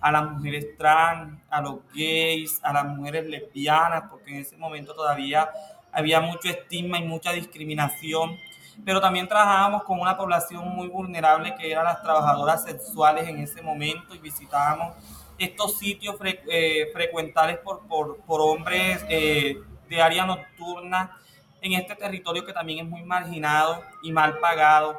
a 0.00 0.12
las 0.12 0.30
mujeres 0.30 0.76
trans, 0.76 1.40
a 1.50 1.60
los 1.60 1.76
gays, 1.94 2.60
a 2.62 2.72
las 2.72 2.84
mujeres 2.84 3.26
lesbianas, 3.26 4.04
porque 4.10 4.30
en 4.30 4.36
ese 4.36 4.56
momento 4.56 4.94
todavía 4.94 5.48
había 5.92 6.20
mucho 6.20 6.48
estigma 6.48 6.98
y 6.98 7.06
mucha 7.06 7.32
discriminación, 7.32 8.36
pero 8.84 9.00
también 9.00 9.26
trabajábamos 9.26 9.82
con 9.82 9.98
una 9.98 10.16
población 10.16 10.68
muy 10.68 10.88
vulnerable 10.88 11.54
que 11.56 11.70
eran 11.70 11.84
las 11.84 12.02
trabajadoras 12.02 12.64
sexuales 12.64 13.28
en 13.28 13.38
ese 13.38 13.62
momento 13.62 14.14
y 14.14 14.18
visitábamos 14.18 14.94
estos 15.38 15.78
sitios 15.78 16.16
eh, 16.22 16.90
frecuentables 16.92 17.58
por, 17.58 17.86
por, 17.86 18.40
hombres 18.40 19.04
eh, 19.08 19.56
de 19.88 20.02
área 20.02 20.26
nocturna 20.26 21.16
en 21.60 21.72
este 21.72 21.94
territorio 21.94 22.44
que 22.44 22.52
también 22.52 22.84
es 22.84 22.90
muy 22.90 23.02
marginado 23.02 23.82
y 24.02 24.12
mal 24.12 24.38
pagado. 24.38 24.98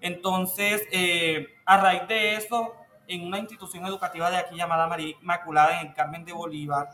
Entonces, 0.00 0.82
eh, 0.92 1.48
a 1.64 1.76
raíz 1.78 2.06
de 2.08 2.36
eso, 2.36 2.74
en 3.08 3.26
una 3.26 3.38
institución 3.38 3.84
educativa 3.86 4.30
de 4.30 4.36
aquí 4.36 4.56
llamada 4.56 4.86
María 4.86 5.14
Inmaculada 5.20 5.80
en 5.80 5.88
el 5.88 5.94
Carmen 5.94 6.24
de 6.24 6.32
Bolívar, 6.32 6.90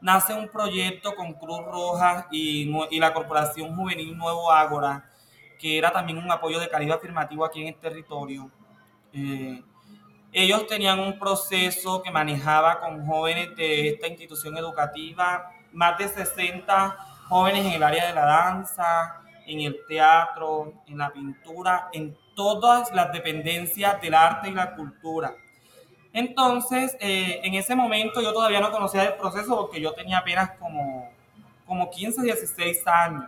nace 0.00 0.34
un 0.34 0.48
proyecto 0.48 1.14
con 1.14 1.32
Cruz 1.34 1.64
Roja 1.64 2.26
y, 2.30 2.70
y 2.90 2.98
la 2.98 3.12
Corporación 3.12 3.74
Juvenil 3.74 4.16
Nuevo 4.16 4.50
Ágora, 4.50 5.10
que 5.58 5.76
era 5.76 5.90
también 5.90 6.18
un 6.18 6.30
apoyo 6.30 6.60
de 6.60 6.68
calidad 6.68 6.98
afirmativo 6.98 7.44
aquí 7.44 7.62
en 7.62 7.68
el 7.68 7.76
territorio. 7.76 8.50
Eh, 9.12 9.62
ellos 10.32 10.66
tenían 10.66 11.00
un 11.00 11.18
proceso 11.18 12.02
que 12.02 12.10
manejaba 12.10 12.80
con 12.80 13.06
jóvenes 13.06 13.56
de 13.56 13.88
esta 13.88 14.06
institución 14.06 14.56
educativa, 14.56 15.50
más 15.72 15.96
de 15.98 16.08
60 16.08 16.96
jóvenes 17.28 17.64
en 17.66 17.72
el 17.72 17.82
área 17.82 18.06
de 18.06 18.14
la 18.14 18.24
danza, 18.24 19.22
en 19.46 19.60
el 19.60 19.78
teatro, 19.88 20.74
en 20.86 20.98
la 20.98 21.10
pintura, 21.10 21.88
en 21.92 22.16
todas 22.38 22.92
las 22.92 23.12
dependencias 23.12 24.00
del 24.00 24.14
arte 24.14 24.48
y 24.48 24.52
la 24.52 24.76
cultura. 24.76 25.34
Entonces, 26.12 26.96
eh, 27.00 27.40
en 27.42 27.54
ese 27.54 27.74
momento 27.74 28.22
yo 28.22 28.32
todavía 28.32 28.60
no 28.60 28.70
conocía 28.70 29.02
el 29.02 29.14
proceso 29.14 29.56
porque 29.56 29.80
yo 29.80 29.92
tenía 29.92 30.18
apenas 30.18 30.52
como, 30.52 31.10
como 31.66 31.90
15, 31.90 32.22
16 32.22 32.86
años. 32.86 33.24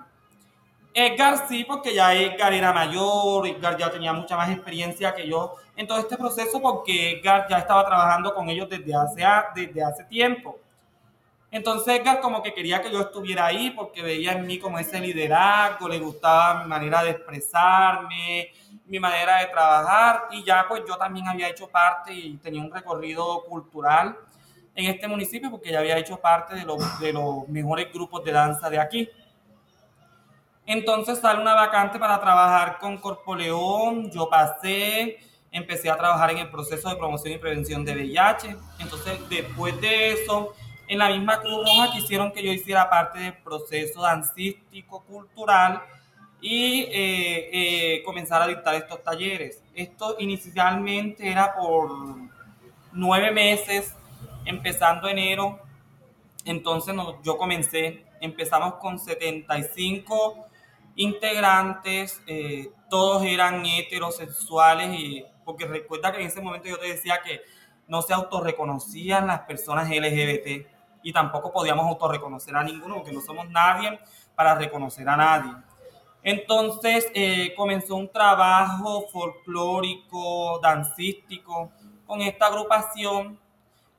Edgar 0.95 1.49
sí, 1.49 1.65
porque 1.65 1.93
ya 1.93 2.15
Edgar 2.15 2.53
era 2.53 2.73
mayor, 2.73 3.49
Edgar 3.49 3.77
ya 3.77 3.91
tenía 3.91 4.13
mucha 4.13 4.37
más 4.37 4.49
experiencia 4.49 5.13
que 5.13 5.27
yo 5.27 5.57
en 5.75 5.89
todo 5.89 5.99
este 5.99 6.17
proceso 6.17 6.63
porque 6.63 7.19
Edgar 7.19 7.49
ya 7.51 7.59
estaba 7.59 7.85
trabajando 7.85 8.33
con 8.33 8.49
ellos 8.49 8.69
desde 8.69 8.95
hace, 8.95 9.25
desde 9.57 9.83
hace 9.83 10.05
tiempo. 10.05 10.57
Entonces 11.51 11.99
Edgar 11.99 12.21
como 12.21 12.45
que 12.45 12.55
quería 12.55 12.81
que 12.81 12.93
yo 12.93 13.01
estuviera 13.01 13.47
ahí 13.47 13.71
porque 13.71 14.03
veía 14.03 14.33
en 14.33 14.47
mí 14.47 14.61
como 14.61 14.79
ese 14.79 15.01
liderazgo, 15.01 15.89
le 15.89 15.99
gustaba 15.99 16.63
mi 16.63 16.69
manera 16.69 17.03
de 17.03 17.11
expresarme, 17.11 18.53
mi 18.91 18.99
manera 18.99 19.39
de 19.39 19.47
trabajar 19.47 20.25
y 20.33 20.43
ya 20.43 20.67
pues 20.69 20.83
yo 20.87 20.97
también 20.97 21.29
había 21.29 21.49
hecho 21.49 21.69
parte 21.69 22.13
y 22.13 22.37
tenía 22.39 22.61
un 22.61 22.73
recorrido 22.73 23.45
cultural 23.45 24.19
en 24.75 24.87
este 24.91 25.07
municipio 25.07 25.49
porque 25.49 25.71
ya 25.71 25.79
había 25.79 25.97
hecho 25.97 26.17
parte 26.17 26.57
de 26.57 26.65
los, 26.65 26.99
de 26.99 27.13
los 27.13 27.49
mejores 27.49 27.93
grupos 27.93 28.25
de 28.25 28.33
danza 28.33 28.69
de 28.69 28.81
aquí. 28.81 29.09
Entonces 30.67 31.21
sale 31.21 31.41
una 31.41 31.55
vacante 31.55 32.01
para 32.01 32.21
trabajar 32.21 32.79
con 32.79 32.99
Corpoleón, 32.99 34.11
yo 34.11 34.29
pasé, 34.29 35.19
empecé 35.53 35.89
a 35.89 35.97
trabajar 35.97 36.33
en 36.33 36.39
el 36.39 36.51
proceso 36.51 36.89
de 36.89 36.97
promoción 36.97 37.35
y 37.35 37.39
prevención 37.39 37.85
de 37.85 37.95
VIH. 37.95 38.57
Entonces 38.81 39.21
después 39.29 39.81
de 39.81 40.15
eso 40.15 40.53
en 40.89 40.99
la 40.99 41.11
misma 41.11 41.41
Cruz 41.41 41.65
Roja 41.65 41.93
quisieron 41.93 42.33
que 42.33 42.43
yo 42.43 42.51
hiciera 42.51 42.91
parte 42.91 43.21
del 43.21 43.35
proceso 43.35 44.03
dancístico 44.03 45.05
cultural 45.05 45.81
y 46.41 46.83
eh, 46.83 47.51
eh, 47.53 48.03
comenzar 48.05 48.43
a 48.43 48.47
dictar 48.47 48.75
estos 48.75 49.03
talleres. 49.03 49.63
Esto 49.75 50.17
inicialmente 50.19 51.31
era 51.31 51.55
por 51.55 51.91
nueve 52.93 53.31
meses, 53.31 53.95
empezando 54.45 55.09
enero. 55.09 55.61
Entonces 56.45 56.95
yo 57.23 57.37
comencé, 57.37 58.05
empezamos 58.21 58.75
con 58.75 58.99
75 58.99 60.47
integrantes, 60.97 62.23
eh, 62.27 62.71
todos 62.89 63.23
eran 63.25 63.65
heterosexuales, 63.65 64.99
y, 64.99 65.25
porque 65.45 65.67
recuerda 65.67 66.13
que 66.13 66.21
en 66.21 66.27
ese 66.27 66.41
momento 66.41 66.69
yo 66.69 66.79
te 66.79 66.89
decía 66.89 67.21
que 67.23 67.43
no 67.87 68.03
se 68.03 68.15
autorreconocían 68.15 69.27
las 69.27 69.41
personas 69.41 69.91
LGBT 69.91 70.67
y 71.03 71.13
tampoco 71.13 71.53
podíamos 71.53 71.87
autorreconocer 71.87 72.55
a 72.55 72.63
ninguno 72.63 72.97
porque 72.97 73.13
no 73.13 73.21
somos 73.21 73.49
nadie 73.51 73.99
para 74.35 74.55
reconocer 74.55 75.09
a 75.09 75.17
nadie. 75.17 75.53
Entonces 76.23 77.11
eh, 77.15 77.55
comenzó 77.57 77.97
un 77.97 78.11
trabajo 78.11 79.07
folclórico, 79.13 80.59
dancístico, 80.61 81.71
con 82.07 82.21
esta 82.21 82.47
agrupación 82.47 83.39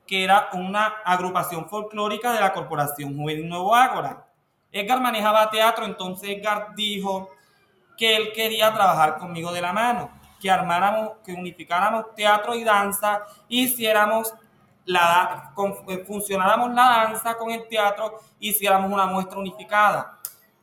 que 0.05 0.25
era 0.25 0.49
una 0.51 0.87
agrupación 1.05 1.69
folclórica 1.69 2.33
de 2.33 2.41
la 2.41 2.51
Corporación 2.51 3.15
Juvenil 3.15 3.47
Nuevo 3.47 3.73
Ágora. 3.73 4.27
Edgar 4.69 4.99
manejaba 4.99 5.49
teatro, 5.49 5.85
entonces 5.85 6.29
Edgar 6.29 6.75
dijo 6.75 7.29
que 7.97 8.17
él 8.17 8.33
quería 8.33 8.73
trabajar 8.73 9.17
conmigo 9.17 9.51
de 9.53 9.61
la 9.61 9.71
mano, 9.71 10.11
que 10.39 10.51
armáramos, 10.51 11.11
que 11.23 11.33
unificáramos 11.33 12.13
teatro 12.13 12.55
y 12.55 12.63
danza, 12.63 13.23
hiciéramos 13.47 14.33
la, 14.85 15.53
eh, 15.87 16.03
funcionáramos 16.05 16.73
la 16.73 16.83
danza 16.83 17.35
con 17.35 17.51
el 17.51 17.67
teatro, 17.67 18.19
hiciéramos 18.39 18.91
una 18.91 19.05
muestra 19.05 19.39
unificada. 19.39 20.19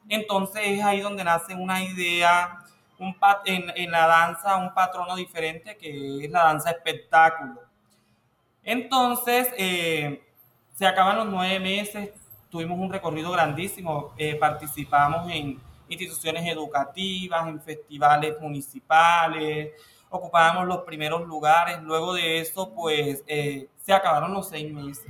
Entonces 0.09 0.63
es 0.65 0.85
ahí 0.85 1.01
donde 1.01 1.25
nace 1.25 1.55
una 1.55 1.83
idea 1.83 2.65
un 2.99 3.15
en, 3.45 3.71
en, 3.77 3.91
la 3.91 4.07
danza, 4.07 4.57
un 4.57 4.75
patrono 4.75 5.15
diferente 5.17 5.77
que 5.77 6.25
es 6.25 6.31
la 6.31 6.45
danza 6.45 6.71
espectáculo. 6.71 7.61
Entonces 8.65 9.49
eh, 9.57 10.23
se 10.75 10.87
acaban 10.87 11.17
los 11.17 11.27
nueve 11.27 11.61
meses, 11.61 12.11
tuvimos 12.51 12.79
un 12.79 12.93
recorrido 12.93 13.31
grandísimo, 13.31 14.13
eh, 14.19 14.35
participamos 14.35 15.31
en 15.31 15.61
instituciones 15.89 16.47
educativas, 16.47 17.47
en 17.49 17.61
festivales 17.61 18.41
municipales, 18.41 19.71
ocupábamos 20.11 20.67
los 20.67 20.79
primeros 20.79 21.27
lugares. 21.27 21.81
Luego 21.83 22.15
de 22.15 22.41
eso, 22.41 22.75
pues 22.75 23.23
eh, 23.27 23.69
se 23.85 23.93
acabaron 23.93 24.35
los 24.35 24.49
seis 24.49 24.73
meses. 24.73 25.07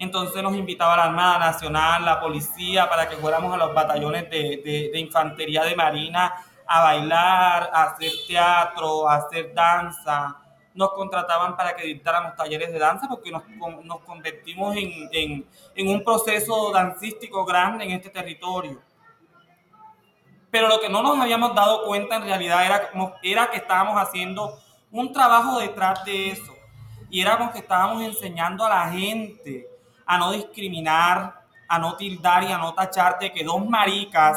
Entonces 0.00 0.42
nos 0.42 0.56
invitaba 0.56 0.96
la 0.96 1.04
Armada 1.04 1.38
Nacional, 1.38 2.06
la 2.06 2.18
policía, 2.18 2.88
para 2.88 3.06
que 3.06 3.16
fuéramos 3.16 3.52
a 3.52 3.58
los 3.58 3.74
batallones 3.74 4.30
de, 4.30 4.90
infantería 4.94 5.62
de 5.62 5.76
Marina 5.76 6.32
a 6.66 6.82
bailar, 6.82 7.70
a 7.70 7.82
hacer 7.82 8.10
teatro, 8.26 9.06
a 9.06 9.16
hacer 9.16 9.52
danza. 9.52 10.38
Nos 10.72 10.94
contrataban 10.94 11.54
para 11.54 11.76
que 11.76 11.86
dictáramos 11.86 12.34
talleres 12.34 12.72
de 12.72 12.78
danza 12.78 13.08
porque 13.08 13.30
nos, 13.30 13.42
convertimos 14.06 14.74
en, 14.74 15.46
un 15.86 16.02
proceso 16.02 16.72
dancístico 16.72 17.44
grande 17.44 17.84
en 17.84 17.90
este 17.90 18.08
territorio 18.08 18.80
pero 20.50 20.66
lo 20.66 20.80
que 20.80 20.88
no 20.88 21.00
nos 21.00 21.16
habíamos 21.20 21.54
dado 21.54 21.84
cuenta 21.84 22.16
en 22.16 22.22
realidad 22.22 22.66
era, 22.66 22.90
era 23.22 23.50
que 23.52 23.58
estábamos 23.58 23.94
haciendo 24.02 24.58
un 24.90 25.12
trabajo 25.12 25.60
detrás 25.60 26.04
de 26.04 26.30
eso. 26.30 26.52
Y 27.08 27.20
éramos 27.20 27.52
que 27.52 27.60
estábamos 27.60 28.02
enseñando 28.02 28.64
a 28.64 28.68
la 28.68 28.88
gente 28.90 29.69
a 30.10 30.18
no 30.18 30.32
discriminar, 30.32 31.40
a 31.68 31.78
no 31.78 31.94
tildar 31.94 32.42
y 32.42 32.50
a 32.50 32.58
no 32.58 32.74
tachar 32.74 33.16
de 33.20 33.32
que 33.32 33.44
dos 33.44 33.64
maricas 33.64 34.36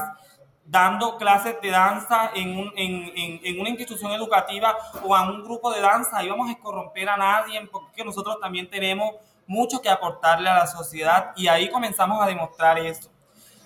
dando 0.63 1.17
clases 1.17 1.59
de 1.63 1.71
danza 1.71 2.29
en, 2.36 2.71
en, 2.75 3.41
en, 3.43 3.59
una 3.59 3.69
institución 3.69 4.12
educativa 4.12 4.77
o 5.03 5.15
a 5.15 5.23
un 5.23 5.43
grupo 5.43 5.71
de 5.71 5.81
danza 5.81 6.23
íbamos 6.23 6.47
a 6.51 6.59
corromper 6.59 7.09
a 7.09 7.17
nadie 7.17 7.59
porque 7.71 8.05
nosotros 8.05 8.39
también 8.39 8.69
tenemos 8.69 9.15
mucho 9.47 9.81
que 9.81 9.89
aportarle 9.89 10.47
a 10.47 10.59
la 10.59 10.67
sociedad 10.67 11.31
y 11.36 11.47
ahí 11.47 11.71
comenzamos 11.71 12.21
a 12.21 12.27
demostrar 12.27 12.77
eso. 12.77 13.09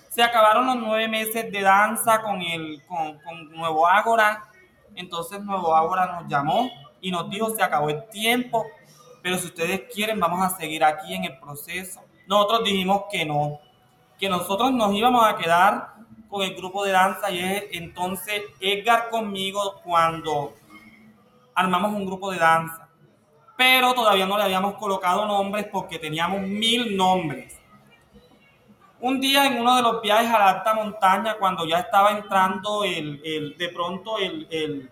Se 0.08 0.22
acabaron 0.22 0.66
los 0.66 0.76
nueve 0.76 1.08
meses 1.08 1.52
de 1.52 1.60
danza 1.60 2.22
con, 2.22 2.40
el, 2.40 2.82
con, 2.86 3.18
con 3.18 3.52
Nuevo 3.52 3.86
Ágora. 3.86 4.44
Entonces 4.94 5.42
Nuevo 5.42 5.76
Ágora 5.76 6.06
nos 6.06 6.26
llamó 6.26 6.70
y 7.02 7.10
nos 7.10 7.28
dijo, 7.28 7.50
se 7.50 7.62
acabó 7.62 7.90
el 7.90 8.08
tiempo, 8.08 8.64
pero 9.28 9.40
si 9.40 9.48
ustedes 9.48 9.82
quieren, 9.92 10.18
vamos 10.18 10.40
a 10.40 10.56
seguir 10.56 10.82
aquí 10.82 11.12
en 11.12 11.24
el 11.24 11.38
proceso. 11.38 12.00
Nosotros 12.26 12.64
dijimos 12.64 13.02
que 13.12 13.26
no, 13.26 13.60
que 14.18 14.26
nosotros 14.26 14.72
nos 14.72 14.94
íbamos 14.94 15.22
a 15.22 15.36
quedar 15.36 15.96
con 16.30 16.40
el 16.40 16.54
grupo 16.54 16.82
de 16.82 16.92
danza 16.92 17.30
y 17.30 17.38
es 17.38 17.64
entonces 17.72 18.40
Edgar 18.58 19.10
conmigo 19.10 19.82
cuando 19.84 20.54
armamos 21.54 21.92
un 21.92 22.06
grupo 22.06 22.30
de 22.30 22.38
danza. 22.38 22.88
pero 23.54 23.92
todavía 23.92 24.24
no 24.24 24.38
le 24.38 24.44
habíamos 24.44 24.76
colocado 24.76 25.26
nombres 25.26 25.66
porque 25.70 25.98
teníamos 25.98 26.40
mil 26.40 26.96
nombres. 26.96 27.54
Un 28.98 29.20
día 29.20 29.44
en 29.46 29.60
uno 29.60 29.76
de 29.76 29.82
los 29.82 30.00
viajes 30.00 30.32
a 30.32 30.38
la 30.38 30.50
alta 30.52 30.72
montaña, 30.72 31.34
cuando 31.34 31.66
ya 31.66 31.80
estaba 31.80 32.12
entrando 32.12 32.82
el, 32.82 33.20
de 33.58 33.68
pronto 33.74 34.16
el, 34.16 34.48
el, 34.50 34.90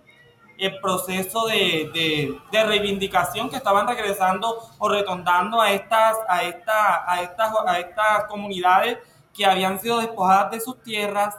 el 0.58 0.80
proceso 0.80 1.46
de, 1.46 2.38
de, 2.50 2.64
reivindicación 2.64 3.50
que 3.50 3.56
estaban 3.56 3.86
regresando 3.86 4.56
o 4.78 4.88
retornando 4.88 5.60
a 5.60 5.70
estas, 5.70 6.16
a, 6.28 6.42
esta, 6.44 7.10
a, 7.10 7.22
estas, 7.22 7.52
a 7.66 7.78
estas 7.78 8.24
comunidades 8.24 8.98
que 9.34 9.44
habían 9.44 9.78
sido 9.78 9.98
despojadas 9.98 10.50
de 10.50 10.60
sus 10.60 10.82
tierras, 10.82 11.36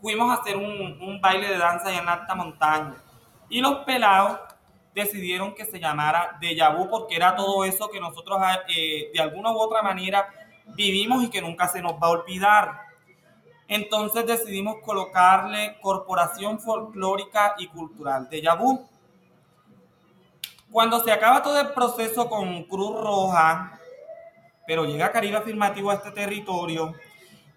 fuimos 0.00 0.30
a 0.30 0.40
hacer 0.40 0.56
un, 0.56 1.20
baile 1.20 1.48
de 1.48 1.58
danza 1.58 1.92
en 1.92 2.08
alta 2.08 2.34
montaña. 2.34 2.94
Y 3.48 3.60
los 3.60 3.78
pelados 3.78 4.38
decidieron 4.94 5.54
que 5.54 5.64
se 5.64 5.80
llamara 5.80 6.36
Deja 6.40 6.70
Vu 6.70 6.88
porque 6.88 7.16
era 7.16 7.34
todo 7.34 7.64
eso 7.64 7.88
que 7.88 8.00
nosotros 8.00 8.38
eh, 8.68 9.10
de 9.12 9.20
alguna 9.20 9.52
u 9.52 9.58
otra 9.58 9.82
manera 9.82 10.28
vivimos 10.66 11.24
y 11.24 11.30
que 11.30 11.40
nunca 11.40 11.68
se 11.68 11.82
nos 11.82 11.94
va 11.94 12.08
a 12.08 12.10
olvidar. 12.10 12.81
Entonces 13.74 14.26
decidimos 14.26 14.82
colocarle 14.84 15.78
Corporación 15.80 16.60
Folclórica 16.60 17.54
y 17.56 17.68
Cultural 17.68 18.28
de 18.28 18.42
Yabú. 18.42 18.86
Cuando 20.70 21.02
se 21.02 21.10
acaba 21.10 21.42
todo 21.42 21.58
el 21.58 21.72
proceso 21.72 22.28
con 22.28 22.64
Cruz 22.64 23.00
Roja, 23.00 23.80
pero 24.66 24.84
llega 24.84 25.10
Caribe 25.10 25.38
Afirmativo 25.38 25.90
a 25.90 25.94
este 25.94 26.10
territorio, 26.10 26.92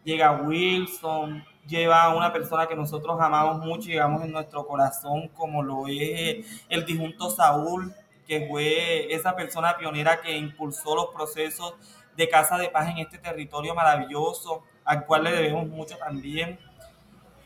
llega 0.06 0.32
Wilson, 0.32 1.44
lleva 1.68 2.16
una 2.16 2.32
persona 2.32 2.66
que 2.66 2.78
nosotros 2.78 3.20
amamos 3.20 3.58
mucho 3.66 3.90
y 3.90 3.96
llevamos 3.96 4.24
en 4.24 4.32
nuestro 4.32 4.66
corazón, 4.66 5.28
como 5.36 5.64
lo 5.64 5.90
es 5.90 6.46
el 6.70 6.86
disjunto 6.86 7.30
Saúl, 7.30 7.94
que 8.26 8.48
fue 8.48 9.14
esa 9.14 9.36
persona 9.36 9.76
pionera 9.76 10.22
que 10.22 10.38
impulsó 10.38 10.96
los 10.96 11.08
procesos 11.08 11.74
de 12.16 12.30
Casa 12.30 12.58
de 12.58 12.70
Paz 12.70 12.88
en 12.88 13.00
este 13.00 13.18
territorio 13.18 13.76
maravilloso 13.76 14.64
al 14.86 15.06
cual 15.06 15.24
le 15.24 15.32
debemos 15.32 15.68
mucho 15.68 15.98
también. 15.98 16.60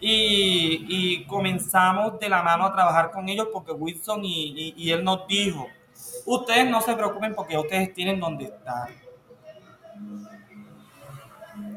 Y, 0.01 0.85
y, 0.87 1.25
comenzamos 1.25 2.19
de 2.19 2.29
la 2.29 2.41
mano 2.41 2.65
a 2.65 2.73
trabajar 2.73 3.11
con 3.11 3.27
ellos 3.27 3.49
porque 3.51 3.73
Wilson 3.73 4.23
y, 4.23 4.53
y, 4.55 4.73
y, 4.77 4.91
él 4.91 5.03
nos 5.03 5.27
dijo, 5.27 5.67
ustedes 6.25 6.69
no 6.69 6.79
se 6.79 6.95
preocupen 6.95 7.35
porque 7.35 7.57
ustedes 7.57 7.93
tienen 7.93 8.19
donde 8.19 8.45
estar. 8.45 8.89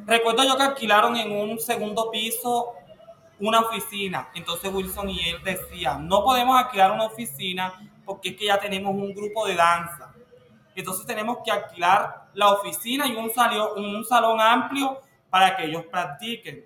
Recuerdo 0.06 0.44
yo 0.44 0.56
que 0.56 0.62
alquilaron 0.62 1.16
en 1.16 1.32
un 1.32 1.58
segundo 1.58 2.10
piso 2.12 2.74
una 3.40 3.60
oficina. 3.60 4.28
Entonces 4.34 4.72
Wilson 4.72 5.10
y 5.10 5.28
él 5.28 5.42
decían, 5.42 6.06
no 6.06 6.22
podemos 6.22 6.56
alquilar 6.56 6.92
una 6.92 7.06
oficina 7.06 7.72
porque 8.04 8.30
es 8.30 8.36
que 8.36 8.46
ya 8.46 8.58
tenemos 8.58 8.94
un 8.94 9.12
grupo 9.14 9.46
de 9.46 9.56
danza. 9.56 10.12
Entonces 10.74 11.04
tenemos 11.06 11.38
que 11.44 11.50
alquilar 11.50 12.28
la 12.34 12.52
oficina 12.52 13.06
y 13.06 13.16
un, 13.16 13.30
salón, 13.30 13.84
un 13.84 14.04
salón 14.04 14.40
amplio 14.40 15.00
para 15.32 15.56
que 15.56 15.64
ellos 15.64 15.86
practiquen. 15.86 16.62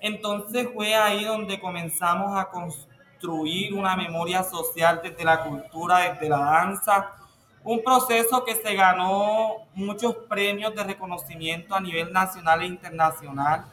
Entonces 0.00 0.68
fue 0.72 0.94
ahí 0.94 1.24
donde 1.24 1.58
comenzamos 1.58 2.38
a 2.38 2.48
construir 2.48 3.74
una 3.74 3.96
memoria 3.96 4.44
social 4.44 5.00
desde 5.02 5.24
la 5.24 5.42
cultura, 5.42 6.08
desde 6.08 6.28
la 6.28 6.38
danza, 6.38 7.16
un 7.64 7.82
proceso 7.82 8.44
que 8.44 8.54
se 8.54 8.72
ganó 8.76 9.66
muchos 9.74 10.14
premios 10.28 10.76
de 10.76 10.84
reconocimiento 10.84 11.74
a 11.74 11.80
nivel 11.80 12.12
nacional 12.12 12.62
e 12.62 12.66
internacional, 12.66 13.64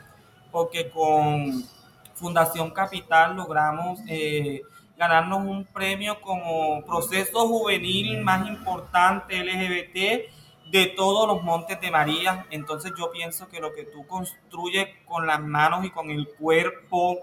porque 0.52 0.90
con 0.90 1.64
Fundación 2.16 2.72
Capital 2.72 3.36
logramos 3.36 4.00
eh, 4.08 4.64
ganarnos 4.98 5.42
un 5.46 5.66
premio 5.66 6.20
como 6.20 6.84
proceso 6.84 7.48
juvenil 7.48 8.24
más 8.24 8.48
importante 8.48 9.38
LGBT 9.44 10.34
de 10.72 10.88
todos 10.88 11.28
los 11.28 11.44
montes 11.44 11.80
de 11.80 11.92
María. 11.92 12.46
Entonces 12.50 12.94
yo 12.98 13.12
pienso 13.12 13.48
que 13.48 13.60
lo 13.60 13.74
que 13.74 13.84
tú 13.84 14.06
construyes 14.08 14.88
con 15.06 15.28
las 15.28 15.42
manos 15.42 15.86
y 15.86 15.90
con 15.90 16.10
el 16.10 16.28
cuerpo 16.30 17.20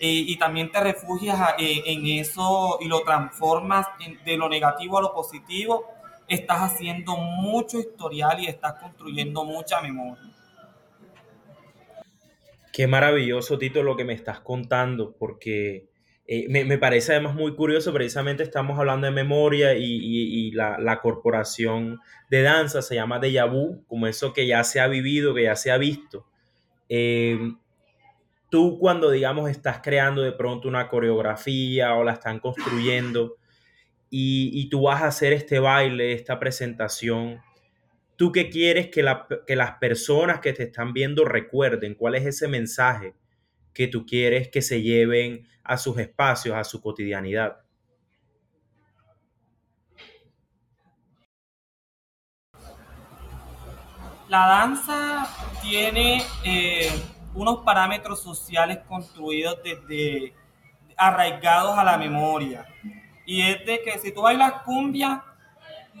eh, 0.00 0.24
y 0.26 0.36
también 0.36 0.70
te 0.72 0.80
refugias 0.80 1.54
eh, 1.58 1.82
en 1.86 2.06
eso 2.06 2.78
y 2.80 2.88
lo 2.88 3.02
transformas 3.02 3.86
de 4.24 4.36
lo 4.36 4.48
negativo 4.48 4.98
a 4.98 5.02
lo 5.02 5.14
positivo, 5.14 5.86
estás 6.26 6.58
haciendo 6.72 7.16
mucho 7.16 7.78
historial 7.78 8.40
y 8.40 8.46
estás 8.46 8.74
construyendo 8.74 9.44
mucha 9.44 9.80
memoria. 9.80 10.22
Qué 12.72 12.86
maravilloso, 12.86 13.58
Tito, 13.58 13.82
lo 13.82 13.96
que 13.96 14.04
me 14.04 14.14
estás 14.14 14.40
contando, 14.40 15.12
porque 15.12 15.91
eh, 16.26 16.46
me, 16.48 16.64
me, 16.64 16.78
parece 16.78 17.12
además 17.12 17.34
muy 17.34 17.54
curioso, 17.56 17.92
precisamente 17.92 18.44
estamos 18.44 18.78
hablando 18.78 19.06
de 19.06 19.12
memoria 19.12 19.74
y, 19.74 19.82
y, 19.84 20.50
la, 20.52 20.78
la, 20.78 21.00
corporación 21.00 21.98
de 22.30 22.42
danza 22.42 22.80
se 22.80 22.94
llama 22.94 23.18
Deja 23.18 23.44
Vu, 23.46 23.84
como 23.88 24.06
eso 24.06 24.32
que 24.32 24.46
ya 24.46 24.62
se 24.62 24.80
ha 24.80 24.86
vivido, 24.86 25.34
que 25.34 25.42
ya 25.44 25.56
se 25.56 25.72
ha 25.72 25.78
visto. 25.78 26.26
Eh, 26.88 27.38
tú 28.50 28.78
cuando, 28.78 29.10
digamos, 29.10 29.50
estás 29.50 29.80
creando 29.82 30.22
de 30.22 30.32
pronto 30.32 30.68
una 30.68 30.88
coreografía 30.88 31.94
o 31.94 32.04
la 32.04 32.12
están 32.12 32.38
construyendo 32.38 33.36
y, 34.08 34.50
y 34.54 34.68
tú 34.68 34.82
vas 34.82 35.02
a 35.02 35.08
hacer 35.08 35.32
este 35.32 35.58
baile, 35.58 36.12
esta 36.12 36.38
presentación, 36.38 37.40
¿tú 38.16 38.30
qué 38.30 38.48
quieres 38.48 38.88
que, 38.90 39.02
la, 39.02 39.26
que 39.46 39.56
las 39.56 39.72
personas 39.78 40.38
que 40.40 40.52
te 40.52 40.64
están 40.64 40.92
viendo 40.92 41.24
recuerden? 41.24 41.94
¿Cuál 41.94 42.14
es 42.14 42.26
ese 42.26 42.46
mensaje? 42.46 43.14
Que 43.72 43.88
tú 43.88 44.04
quieres 44.06 44.48
que 44.48 44.62
se 44.62 44.82
lleven 44.82 45.46
a 45.64 45.76
sus 45.76 45.98
espacios, 45.98 46.56
a 46.56 46.64
su 46.64 46.80
cotidianidad. 46.80 47.58
La 54.28 54.46
danza 54.46 55.28
tiene 55.60 56.22
eh, 56.42 56.90
unos 57.34 57.58
parámetros 57.58 58.22
sociales 58.22 58.78
construidos 58.88 59.58
desde 59.62 60.32
arraigados 60.96 61.76
a 61.76 61.84
la 61.84 61.98
memoria. 61.98 62.66
Y 63.26 63.42
es 63.42 63.64
de 63.66 63.82
que 63.82 63.98
si 63.98 64.12
tú 64.12 64.22
bailas 64.22 64.62
cumbia, 64.64 65.22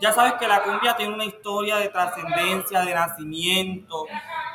ya 0.00 0.12
sabes 0.12 0.34
que 0.34 0.48
la 0.48 0.62
cumbia 0.62 0.96
tiene 0.96 1.14
una 1.14 1.24
historia 1.24 1.76
de 1.76 1.88
trascendencia, 1.88 2.80
de 2.82 2.94
nacimiento, 2.94 4.06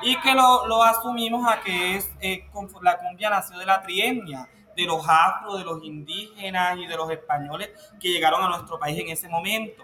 y 0.01 0.19
que 0.19 0.33
lo, 0.33 0.67
lo 0.67 0.83
asumimos 0.83 1.47
a 1.49 1.61
que 1.61 1.95
es 1.97 2.09
eh, 2.19 2.45
la 2.81 2.97
cumbia 2.97 3.29
nació 3.29 3.57
de 3.57 3.65
la 3.65 3.81
triennia, 3.81 4.47
de 4.75 4.85
los 4.85 5.03
afro, 5.07 5.57
de 5.57 5.63
los 5.63 5.83
indígenas 5.83 6.77
y 6.77 6.85
de 6.85 6.95
los 6.95 7.09
españoles 7.09 7.69
que 7.99 8.09
llegaron 8.09 8.43
a 8.43 8.49
nuestro 8.49 8.77
país 8.79 8.99
en 8.99 9.09
ese 9.09 9.27
momento. 9.27 9.83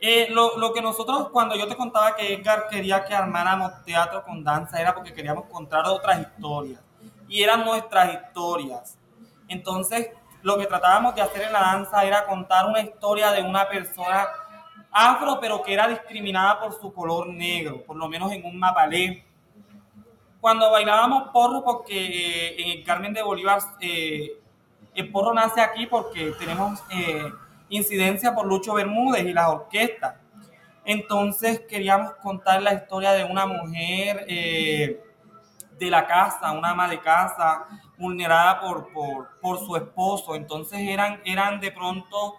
Eh, 0.00 0.28
lo, 0.30 0.58
lo, 0.58 0.72
que 0.74 0.82
nosotros, 0.82 1.30
cuando 1.30 1.56
yo 1.56 1.66
te 1.66 1.76
contaba 1.76 2.14
que 2.14 2.34
Edgar 2.34 2.66
quería 2.68 3.04
que 3.04 3.14
armáramos 3.14 3.82
teatro 3.84 4.22
con 4.22 4.44
danza, 4.44 4.80
era 4.80 4.94
porque 4.94 5.14
queríamos 5.14 5.46
contar 5.46 5.86
otras 5.86 6.20
historias. 6.20 6.80
Y 7.28 7.42
eran 7.42 7.64
nuestras 7.64 8.12
historias. 8.14 8.98
Entonces, 9.48 10.10
lo 10.46 10.56
que 10.56 10.66
tratábamos 10.66 11.12
de 11.16 11.22
hacer 11.22 11.42
en 11.42 11.52
la 11.52 11.58
danza 11.58 12.04
era 12.04 12.24
contar 12.24 12.66
una 12.66 12.80
historia 12.80 13.32
de 13.32 13.42
una 13.42 13.68
persona 13.68 14.28
afro, 14.92 15.40
pero 15.40 15.60
que 15.60 15.74
era 15.74 15.88
discriminada 15.88 16.60
por 16.60 16.72
su 16.72 16.92
color 16.94 17.26
negro, 17.26 17.82
por 17.82 17.96
lo 17.96 18.08
menos 18.08 18.30
en 18.30 18.44
un 18.44 18.56
mapalé. 18.56 19.24
Cuando 20.40 20.70
bailábamos 20.70 21.30
porro, 21.32 21.64
porque 21.64 21.96
eh, 21.96 22.62
en 22.62 22.78
el 22.78 22.84
Carmen 22.84 23.12
de 23.12 23.22
Bolívar, 23.22 23.58
eh, 23.80 24.38
el 24.94 25.10
porro 25.10 25.34
nace 25.34 25.60
aquí 25.60 25.86
porque 25.86 26.32
tenemos 26.38 26.80
eh, 26.90 27.28
incidencia 27.68 28.32
por 28.32 28.46
Lucho 28.46 28.74
Bermúdez 28.74 29.26
y 29.26 29.32
las 29.32 29.48
orquestas. 29.48 30.14
Entonces 30.84 31.62
queríamos 31.68 32.12
contar 32.22 32.62
la 32.62 32.72
historia 32.72 33.10
de 33.14 33.24
una 33.24 33.46
mujer 33.46 34.24
eh, 34.28 35.02
de 35.78 35.90
la 35.90 36.06
casa, 36.06 36.52
una 36.52 36.70
ama 36.70 36.88
de 36.88 37.00
casa, 37.00 37.66
vulnerada 37.98 38.60
por, 38.60 38.92
por, 38.92 39.38
por 39.40 39.58
su 39.58 39.76
esposo. 39.76 40.34
Entonces 40.34 40.80
eran, 40.80 41.20
eran 41.24 41.60
de 41.60 41.70
pronto 41.72 42.36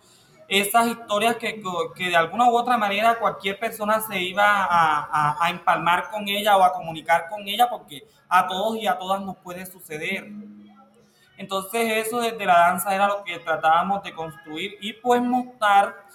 esas 0.47 0.87
historias 0.87 1.35
que, 1.35 1.61
que, 1.95 2.09
de 2.09 2.15
alguna 2.15 2.49
u 2.49 2.55
otra 2.55 2.77
manera 2.77 3.19
cualquier 3.19 3.59
persona 3.59 3.99
se 4.01 4.21
iba 4.21 4.63
a, 4.63 5.09
a, 5.11 5.45
a, 5.45 5.49
empalmar 5.49 6.09
con 6.09 6.27
ella 6.27 6.55
o 6.55 6.63
a 6.63 6.71
comunicar 6.71 7.27
con 7.29 7.45
ella 7.47 7.69
porque 7.69 8.07
a 8.29 8.47
todos 8.47 8.77
y 8.77 8.87
a 8.87 8.97
todas 8.97 9.21
nos 9.21 9.35
puede 9.37 9.65
suceder. 9.65 10.31
Entonces 11.37 12.07
eso 12.07 12.19
desde 12.19 12.45
la 12.45 12.59
danza 12.59 12.95
era 12.95 13.07
lo 13.07 13.23
que 13.23 13.37
tratábamos 13.39 14.03
de 14.03 14.13
construir 14.13 14.77
y 14.81 14.93
pues 14.93 15.21
mostrar 15.21 16.06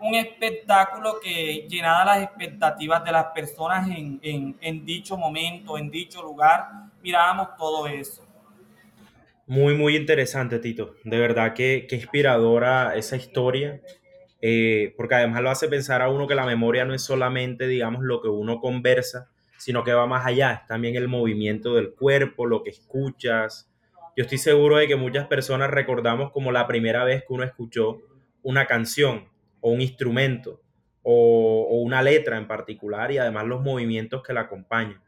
un 0.00 0.14
espectáculo 0.14 1.18
que 1.20 1.66
llenara 1.68 2.04
las 2.04 2.22
expectativas 2.22 3.04
de 3.04 3.12
las 3.12 3.26
personas 3.26 3.88
en, 3.90 4.84
dicho 4.84 5.16
momento, 5.16 5.78
en 5.78 5.90
dicho 5.90 6.22
lugar. 6.22 6.68
Mirábamos 7.02 7.56
todo 7.56 7.86
eso. 7.86 8.24
Muy, 9.46 9.74
muy 9.74 9.96
interesante, 9.96 10.58
Tito. 10.58 10.94
De 11.04 11.18
verdad 11.18 11.54
que, 11.54 11.86
que 11.88 11.96
inspiradora 11.96 12.94
esa 12.96 13.16
historia, 13.16 13.80
eh, 14.40 14.94
porque 14.96 15.14
además 15.14 15.42
lo 15.42 15.50
hace 15.50 15.68
pensar 15.68 16.02
a 16.02 16.10
uno 16.10 16.26
que 16.26 16.34
la 16.34 16.46
memoria 16.46 16.84
no 16.84 16.94
es 16.94 17.02
solamente, 17.02 17.66
digamos, 17.66 18.02
lo 18.02 18.20
que 18.20 18.28
uno 18.28 18.60
conversa, 18.60 19.30
sino 19.56 19.82
que 19.84 19.92
va 19.92 20.06
más 20.06 20.26
allá, 20.26 20.64
también 20.68 20.96
el 20.96 21.08
movimiento 21.08 21.74
del 21.74 21.92
cuerpo, 21.94 22.46
lo 22.46 22.62
que 22.62 22.70
escuchas. 22.70 23.70
Yo 24.16 24.22
estoy 24.22 24.38
seguro 24.38 24.76
de 24.76 24.86
que 24.86 24.96
muchas 24.96 25.26
personas 25.26 25.70
recordamos 25.70 26.30
como 26.30 26.52
la 26.52 26.66
primera 26.66 27.04
vez 27.04 27.22
que 27.26 27.32
uno 27.32 27.44
escuchó 27.44 27.98
una 28.42 28.66
canción, 28.66 29.28
o 29.60 29.70
un 29.70 29.80
instrumento 29.80 30.62
o, 31.10 31.80
una 31.80 32.02
letra 32.02 32.36
en 32.36 32.46
particular 32.46 33.10
y 33.10 33.18
además 33.18 33.46
los 33.46 33.62
movimientos 33.62 34.22
que 34.22 34.34
la 34.34 34.42
acompañan. 34.42 35.02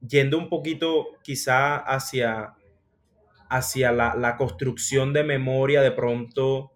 Yendo 0.00 0.38
un 0.38 0.48
poquito 0.48 1.06
quizá 1.22 1.76
hacia, 1.76 2.54
hacia 3.48 3.92
la, 3.92 4.36
construcción 4.36 5.12
de 5.12 5.22
memoria, 5.22 5.82
de 5.82 5.92
pronto, 5.92 6.72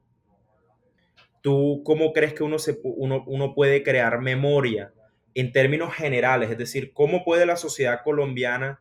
¿tú 1.40 1.82
cómo 1.84 2.12
crees 2.12 2.34
que 2.34 2.44
uno, 2.44 2.58
se, 2.58 2.78
uno, 2.84 3.24
uno 3.26 3.54
puede 3.54 3.82
crear 3.82 4.20
memoria 4.20 4.92
en 5.34 5.50
términos 5.50 5.92
generales? 5.94 6.50
Es 6.50 6.58
decir, 6.58 6.92
¿cómo 6.92 7.24
puede 7.24 7.46
la 7.46 7.56
sociedad 7.56 8.02
colombiana 8.04 8.80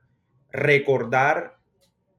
recordar 0.52 1.58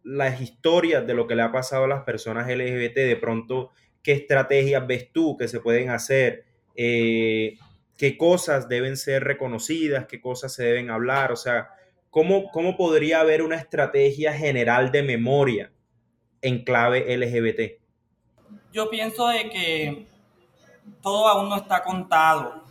las 0.02 0.40
historias 0.40 1.06
de 1.06 1.14
lo 1.14 1.26
que 1.28 1.36
le 1.36 1.42
ha 1.42 1.52
pasado 1.52 1.84
a 1.84 1.88
las 1.88 2.02
personas 2.02 2.48
LGBT? 2.48 2.96
De 2.96 3.16
pronto, 3.16 3.70
¿qué 4.04 4.12
estrategias 4.12 4.86
ves 4.86 5.10
tú 5.10 5.36
que 5.36 5.48
se 5.48 5.58
pueden 5.58 5.90
hacer? 5.90 6.44
Eh, 6.76 7.56
qué 7.96 8.16
cosas 8.16 8.68
deben 8.68 8.96
ser 8.96 9.24
reconocidas, 9.24 10.06
qué 10.06 10.20
cosas 10.20 10.52
se 10.52 10.62
deben 10.62 10.90
hablar, 10.90 11.32
o 11.32 11.36
sea, 11.36 11.70
¿cómo, 12.10 12.50
cómo 12.50 12.76
podría 12.76 13.20
haber 13.20 13.42
una 13.42 13.56
estrategia 13.56 14.32
general 14.34 14.92
de 14.92 15.02
memoria 15.02 15.72
en 16.42 16.62
clave 16.62 17.16
LGBT? 17.16 17.80
Yo 18.72 18.90
pienso 18.90 19.28
de 19.28 19.48
que 19.48 20.06
todo 21.00 21.26
aún 21.26 21.48
no 21.48 21.56
está 21.56 21.82
contado. 21.82 22.62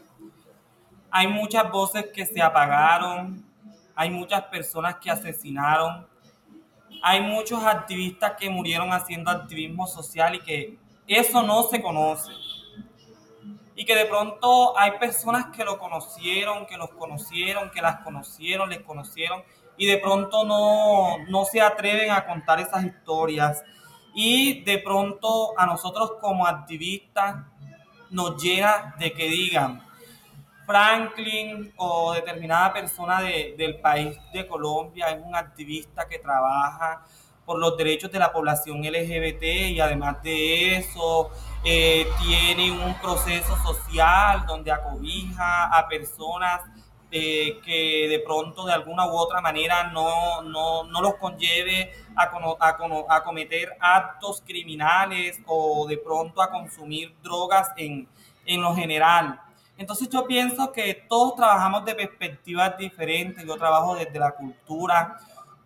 Hay 1.10 1.28
muchas 1.28 1.72
voces 1.72 2.08
que 2.13 2.26
se 2.26 2.41
apagaron, 2.41 3.43
hay 3.96 4.10
muchas 4.10 4.43
personas 4.43 4.98
que 4.98 5.10
asesinaron, 5.10 6.08
hay 7.02 7.22
muchos 7.22 7.63
activistas 7.63 8.34
que 8.39 8.50
murieron 8.50 8.91
haciendo 8.91 9.32
activismo 9.32 9.88
social 9.88 10.36
y 10.36 10.39
que 10.39 10.83
eso 11.07 11.43
no 11.43 11.63
se 11.63 11.81
conoce 11.81 12.31
y 13.75 13.85
que 13.85 13.95
de 13.95 14.05
pronto 14.05 14.77
hay 14.77 14.91
personas 14.99 15.47
que 15.47 15.65
lo 15.65 15.77
conocieron, 15.79 16.65
que 16.65 16.77
los 16.77 16.89
conocieron, 16.91 17.71
que 17.71 17.81
las 17.81 17.99
conocieron, 18.01 18.69
les 18.69 18.81
conocieron 18.81 19.43
y 19.77 19.87
de 19.87 19.97
pronto 19.97 20.43
no, 20.43 21.17
no 21.29 21.45
se 21.45 21.61
atreven 21.61 22.11
a 22.11 22.25
contar 22.25 22.59
esas 22.59 22.83
historias. 22.83 23.63
Y 24.13 24.63
de 24.63 24.77
pronto 24.77 25.57
a 25.57 25.65
nosotros 25.65 26.13
como 26.21 26.45
activistas 26.45 27.37
nos 28.11 28.41
llega 28.41 28.95
de 28.99 29.11
que 29.11 29.27
digan, 29.27 29.83
Franklin 30.67 31.73
o 31.77 32.13
determinada 32.13 32.71
persona 32.71 33.21
del 33.21 33.79
país 33.81 34.15
de 34.31 34.47
Colombia 34.47 35.07
es 35.09 35.21
un 35.25 35.35
activista 35.35 36.07
que 36.07 36.19
trabaja 36.19 37.03
por 37.45 37.60
los 37.60 37.77
derechos 37.77 38.12
de 38.12 38.19
la 38.19 38.32
población 38.32 38.82
LGBT 38.82 39.43
y 39.71 39.79
además 39.79 40.21
de 40.23 40.77
eso 40.77 41.29
eh, 41.63 42.08
tiene 42.21 42.71
un 42.71 42.93
proceso 43.01 43.56
social 43.58 44.45
donde 44.45 44.71
acobija 44.71 45.65
a 45.65 45.88
personas 45.88 46.62
eh, 47.15 47.60
que 47.63 48.08
de 48.10 48.19
pronto 48.19 48.65
de 48.65 48.73
alguna 48.73 49.06
u 49.06 49.12
otra 49.15 49.39
manera 49.39 49.91
no, 49.91 50.41
no, 50.41 50.84
no 50.86 51.01
los 51.01 51.15
conlleve 51.15 51.93
a, 52.15 52.23
a, 52.23 53.15
a, 53.15 53.23
cometer 53.23 53.77
actos 53.79 54.41
criminales 54.45 55.39
o 55.45 55.86
de 55.88 55.97
pronto 55.97 56.41
a 56.41 56.49
consumir 56.49 57.13
drogas 57.21 57.69
en, 57.77 58.08
en 58.45 58.62
lo 58.62 58.73
general. 58.73 59.39
Entonces 59.77 60.10
yo 60.10 60.25
pienso 60.25 60.71
que 60.71 61.06
todos 61.08 61.36
trabajamos 61.36 61.86
de 61.86 61.95
perspectivas 61.95 62.77
diferentes. 62.77 63.45
Yo 63.45 63.58
trabajo 63.58 63.95
desde 63.95 64.17
la 64.17 64.32
cultura, 64.32 65.17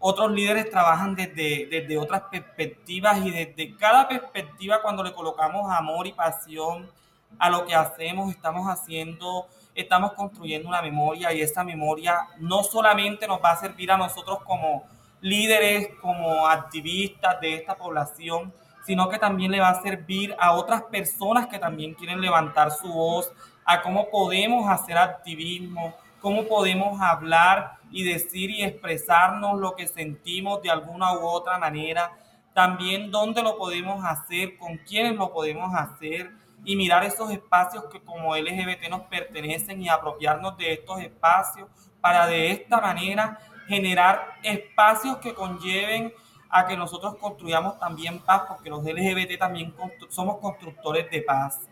otros 0.10 0.32
líderes 0.32 0.70
trabajan 0.70 1.16
desde, 1.16 1.68
desde 1.70 1.98
otras 1.98 2.22
perspectivas 2.32 3.18
y 3.26 3.30
desde 3.30 3.76
cada 3.76 4.08
perspectiva 4.08 4.82
cuando 4.82 5.04
le 5.04 5.12
colocamos 5.12 5.70
amor 5.70 6.08
y 6.08 6.14
pasión 6.14 6.90
a 7.38 7.50
lo 7.50 7.66
que 7.66 7.76
hacemos, 7.76 8.32
estamos 8.32 8.68
haciendo, 8.68 9.48
estamos 9.76 10.14
construyendo 10.14 10.70
una 10.70 10.82
memoria 10.82 11.34
y 11.34 11.42
esa 11.42 11.62
memoria 11.62 12.26
no 12.40 12.64
solamente 12.64 13.28
nos 13.28 13.44
va 13.44 13.52
a 13.52 13.58
servir 13.58 13.92
a 13.92 13.98
nosotros 13.98 14.40
como 14.46 14.86
líderes, 15.20 15.90
como 16.02 16.48
activistas 16.48 17.42
de 17.42 17.56
esta 17.56 17.76
población, 17.76 18.54
sino 18.86 19.10
que 19.10 19.20
también 19.20 19.52
le 19.52 19.60
va 19.60 19.72
a 19.72 19.82
servir 19.82 20.34
a 20.40 20.54
otras 20.54 20.84
personas 20.84 21.48
que 21.48 21.60
también 21.60 21.94
quieren 21.96 22.22
levantar 22.22 22.72
su 22.72 22.88
voz, 22.88 23.30
a 23.66 23.82
cómo 23.82 24.10
podemos 24.10 24.70
hacer 24.70 24.98
activismo, 24.98 25.94
cómo 26.22 26.46
podemos 26.46 27.02
hablar 27.02 27.77
y 27.92 28.04
decir 28.04 28.50
y 28.50 28.64
expresarnos 28.64 29.60
lo 29.60 29.76
que 29.76 29.88
sentimos 29.88 30.62
de 30.62 30.70
alguna 30.70 31.14
u 31.14 31.26
otra 31.26 31.58
manera, 31.58 32.12
también 32.54 33.12
dónde 33.12 33.44
lo 33.44 33.58
podemos 33.58 34.04
hacer, 34.04 34.58
con 34.58 34.78
quiénes 34.78 35.16
lo 35.16 35.32
podemos 35.32 35.74
hacer 35.74 36.32
y 36.66 36.76
mirar 36.76 37.04
esos 37.04 37.32
espacios 37.32 37.86
que 37.86 38.02
como 38.02 38.36
LGBT 38.36 38.90
nos 38.90 39.02
pertenecen 39.04 39.82
y 39.82 39.90
apropiarnos 39.90 40.58
de 40.58 40.74
estos 40.74 41.00
espacios 41.02 41.70
para 42.02 42.28
de 42.28 42.52
esta 42.52 42.82
manera 42.82 43.40
generar 43.68 44.34
espacios 44.44 45.18
que 45.18 45.34
conlleven 45.34 46.14
a 46.50 46.66
que 46.66 46.78
nosotros 46.78 47.16
construyamos 47.18 47.78
también 47.80 48.20
paz, 48.20 48.44
porque 48.48 48.70
los 48.70 48.84
LGBT 48.84 49.38
también 49.38 49.74
somos 50.10 50.38
constructores 50.38 51.10
de 51.12 51.22
paz. 51.22 51.68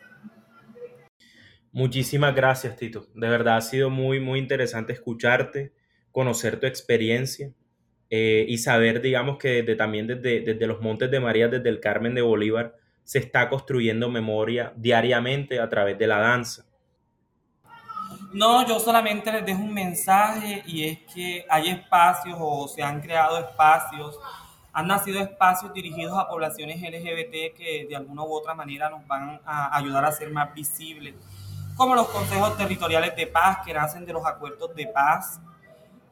Muchísimas 1.71 2.33
gracias, 2.33 2.75
Tito. 2.75 3.07
De 3.13 3.27
verdad 3.27 3.57
ha 3.57 3.61
sido 3.61 3.89
muy, 3.89 4.19
muy 4.19 4.39
interesante 4.39 4.93
escucharte, 4.93 5.73
conocer 6.15 6.61
tu 6.61 6.65
experiencia 6.65 7.51
eh, 8.09 8.45
y 8.47 8.57
saber, 8.59 9.01
digamos, 9.01 9.37
que 9.37 9.63
desde, 9.63 9.75
también 9.75 10.07
desde, 10.07 10.39
desde 10.39 10.65
los 10.65 10.79
Montes 10.79 11.11
de 11.11 11.19
María, 11.19 11.49
desde 11.49 11.67
el 11.67 11.81
Carmen 11.81 12.15
de 12.15 12.21
Bolívar, 12.21 12.77
se 13.03 13.19
está 13.19 13.49
construyendo 13.49 14.09
memoria 14.09 14.71
diariamente 14.77 15.59
a 15.59 15.67
través 15.67 15.99
de 15.99 16.07
la 16.07 16.19
danza. 16.19 16.63
No, 18.31 18.65
yo 18.65 18.79
solamente 18.79 19.29
les 19.29 19.45
dejo 19.45 19.61
un 19.61 19.73
mensaje 19.73 20.63
y 20.65 20.85
es 20.85 20.99
que 21.13 21.45
hay 21.49 21.67
espacios 21.67 22.37
o 22.39 22.65
se 22.69 22.81
han 22.81 23.01
creado 23.01 23.37
espacios, 23.37 24.17
han 24.71 24.87
nacido 24.87 25.19
espacios 25.19 25.73
dirigidos 25.73 26.17
a 26.17 26.29
poblaciones 26.29 26.81
LGBT 26.81 27.53
que 27.57 27.87
de 27.89 27.95
alguna 27.97 28.23
u 28.23 28.31
otra 28.31 28.53
manera 28.53 28.89
nos 28.89 29.05
van 29.05 29.41
a 29.43 29.75
ayudar 29.75 30.05
a 30.05 30.13
ser 30.13 30.29
más 30.31 30.53
visibles 30.53 31.13
como 31.75 31.93
los 31.93 32.07
consejos 32.07 32.57
territoriales 32.57 33.15
de 33.15 33.27
paz 33.27 33.57
que 33.65 33.73
nacen 33.73 34.05
de 34.05 34.13
los 34.13 34.25
acuerdos 34.25 34.73
de 34.75 34.87
paz, 34.87 35.41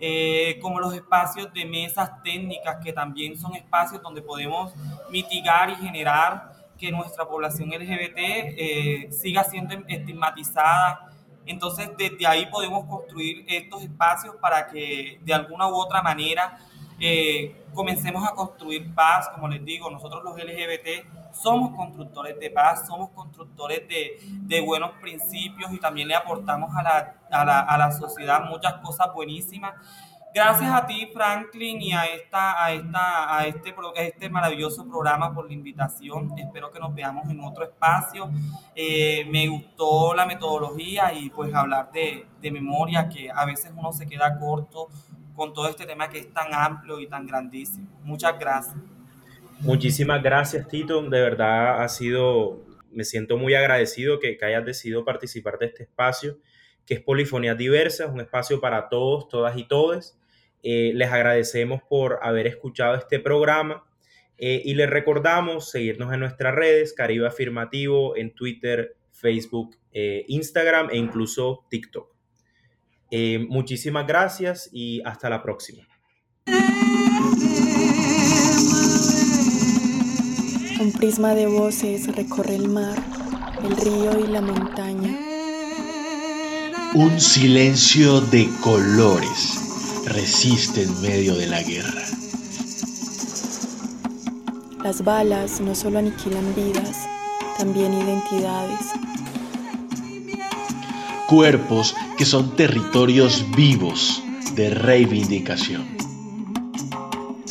eh, 0.06 0.60
como 0.62 0.82
los 0.82 0.94
espacios 0.94 1.54
de 1.54 1.64
mesas 1.64 2.22
técnicas 2.24 2.76
que 2.84 2.92
también 2.92 3.38
son 3.38 3.56
espacios 3.56 4.02
donde 4.02 4.22
podemos 4.22 4.74
mitigar 5.10 5.70
y 5.70 5.76
generar 5.78 6.52
que 6.78 6.92
nuestra 6.92 7.26
población 7.26 7.70
LGBT 7.70 8.18
eh, 8.18 9.08
siga 9.14 9.46
siendo 9.46 9.74
estigmatizada. 9.88 11.10
Entonces, 11.46 11.90
desde 11.98 12.28
ahí 12.28 12.48
podemos 12.48 12.84
construir 12.84 13.46
estos 13.48 13.82
espacios 13.82 14.36
para 14.42 14.68
que 14.68 15.22
de 15.22 15.34
alguna 15.34 15.70
u 15.70 15.76
otra 15.76 16.02
manera 16.02 16.60
eh, 17.00 17.64
comencemos 17.74 18.28
a 18.30 18.34
construir 18.34 18.94
paz, 18.94 19.30
como 19.30 19.48
les 19.48 19.64
digo, 19.64 19.90
nosotros 19.90 20.22
los 20.22 20.36
LGBT 20.36 21.08
somos 21.34 21.76
constructores 21.76 22.40
de 22.40 22.50
paz, 22.50 22.88
somos 22.88 23.10
constructores 23.10 23.88
de, 23.88 24.18
de 24.44 24.62
buenos 24.62 24.92
principios 25.02 25.72
y 25.74 25.80
también 25.80 26.08
le 26.08 26.16
aportamos 26.16 26.76
a 26.76 26.84
la, 26.84 27.16
a, 27.32 27.46
la, 27.46 27.60
a 27.60 27.78
la, 27.78 27.92
sociedad 27.92 28.46
muchas 28.46 28.74
cosas 28.76 29.08
buenísimas. 29.14 29.74
Gracias 30.34 30.72
a 30.72 30.88
ti, 30.88 31.08
Franklin, 31.14 31.80
y 31.80 31.94
a, 31.94 32.06
esta, 32.06 32.64
a, 32.64 32.72
esta, 32.72 33.38
a 33.38 33.46
este, 33.46 33.76
este 33.98 34.30
maravilloso 34.30 34.84
programa 34.88 35.32
por 35.32 35.46
la 35.46 35.54
invitación. 35.54 36.34
Espero 36.40 36.72
que 36.72 36.80
nos 36.80 36.96
veamos 36.96 37.30
en 37.30 37.40
otro 37.42 37.64
espacio. 37.64 38.32
Eh, 38.74 39.28
me 39.30 39.48
gustó 39.48 40.16
la 40.16 40.26
metodología 40.26 41.14
y 41.14 41.30
pues 41.30 41.54
hablar 41.54 41.92
de, 41.92 42.26
de 42.42 42.52
memoria, 42.52 43.10
que 43.10 43.30
a 43.30 43.46
veces 43.46 43.72
uno 43.76 43.94
se 43.94 44.08
queda 44.08 44.40
corto 44.40 44.88
con 45.36 45.54
todo 45.54 45.68
este 45.68 45.86
tema 45.86 46.10
que 46.10 46.20
es 46.20 46.34
tan 46.34 46.52
amplio 46.52 47.00
y 47.00 47.08
tan 47.08 47.28
grandísimo. 47.28 47.88
Muchas 48.04 48.38
gracias. 48.40 48.93
Muchísimas 49.64 50.22
gracias, 50.22 50.68
Tito. 50.68 51.02
De 51.04 51.22
verdad 51.22 51.82
ha 51.82 51.88
sido, 51.88 52.66
me 52.92 53.06
siento 53.06 53.38
muy 53.38 53.54
agradecido 53.54 54.20
que, 54.20 54.38
hayas 54.42 54.66
decidido 54.66 55.06
participar 55.06 55.58
de 55.58 55.68
este 55.68 55.84
espacio, 55.84 56.38
que 56.86 56.96
es 56.96 57.02
Polifonía 57.02 57.56
Diversa, 57.56 58.08
un 58.08 58.20
espacio 58.20 58.60
para 58.60 58.90
todos, 58.90 59.30
todas 59.30 59.58
y 59.58 59.66
todes. 59.66 60.20
Eh, 60.64 60.92
les 60.96 61.10
agradecemos 61.10 61.82
por 61.90 62.20
haber 62.22 62.46
escuchado 62.46 62.96
este 62.96 63.20
programa 63.20 63.86
eh, 64.38 64.62
y 64.66 64.74
les 64.74 64.90
recordamos 64.90 65.72
seguirnos 65.72 66.14
en 66.14 66.20
nuestras 66.20 66.54
redes, 66.54 66.94
Caribe 66.94 67.28
Afirmativo, 67.28 68.18
en 68.18 68.36
Twitter, 68.36 68.98
Facebook, 69.14 69.78
eh, 69.94 70.26
Instagram 70.28 70.90
e 70.92 70.98
incluso 70.98 71.66
TikTok. 71.70 72.14
muchísimas 73.48 74.08
gracias 74.08 74.70
y 74.74 75.02
hasta 75.06 75.30
la 75.30 75.42
próxima. 75.42 75.88
Un 80.84 80.92
prisma 80.92 81.34
de 81.34 81.48
voces 81.48 82.14
recorre 82.14 82.56
el 82.56 82.68
mar, 82.68 83.02
el 83.64 83.78
río 83.78 84.20
y 84.20 84.28
la 84.28 84.42
montaña. 84.42 85.18
Un 86.94 87.22
silencio 87.22 88.20
de 88.20 88.50
colores 88.60 90.04
resiste 90.08 90.84
en 90.84 91.02
medio 91.02 91.36
de 91.36 91.48
la 91.48 91.64
guerra. 91.64 92.04
Las 94.84 95.06
balas 95.06 95.62
no 95.62 95.74
solo 95.74 96.00
aniquilan 96.00 96.54
vidas, 96.54 97.08
también 97.58 97.94
identidades. 97.94 98.92
cuerpos 101.30 101.96
que 102.18 102.26
son 102.26 102.58
territorios 102.58 103.46
vivos 103.56 104.22
de 104.54 104.70
reivindicación. 104.70 105.88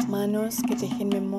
Manos 0.09 0.57
que 0.69 0.77
tejen 0.77 1.09
memoria 1.09 1.32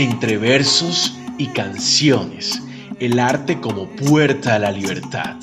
Entre 0.00 0.38
versos 0.38 1.14
y 1.36 1.48
canciones, 1.48 2.62
el 3.00 3.18
arte 3.18 3.60
como 3.60 3.86
puerta 3.86 4.54
a 4.54 4.58
la 4.58 4.72
libertad. 4.72 5.36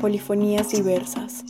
Polifonías 0.00 0.72
diversas. 0.72 1.44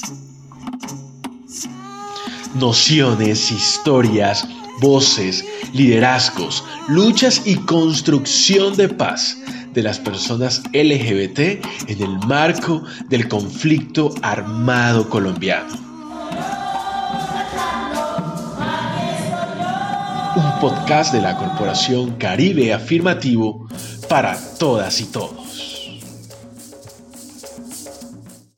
Nociones, 2.57 3.51
historias, 3.51 4.47
voces, 4.83 5.43
liderazgos, 5.73 6.63
luchas 6.87 7.41
y 7.47 7.57
construcción 7.57 8.77
de 8.77 8.91
paz 8.91 9.39
de 9.73 9.83
las 9.83 9.99
personas 9.99 10.61
LGBT 10.75 11.65
en 11.87 12.03
el 12.03 12.19
marco 12.27 12.83
del 13.09 13.27
conflicto 13.27 14.15
armado 14.21 15.09
colombiano. 15.09 15.88
Podcast 20.61 21.13
de 21.13 21.21
la 21.21 21.37
Corporación 21.37 22.17
Caribe 22.17 22.73
Afirmativo 22.73 23.69
para 24.09 24.37
todas 24.59 25.01
y 25.01 25.07
todos. 25.07 25.48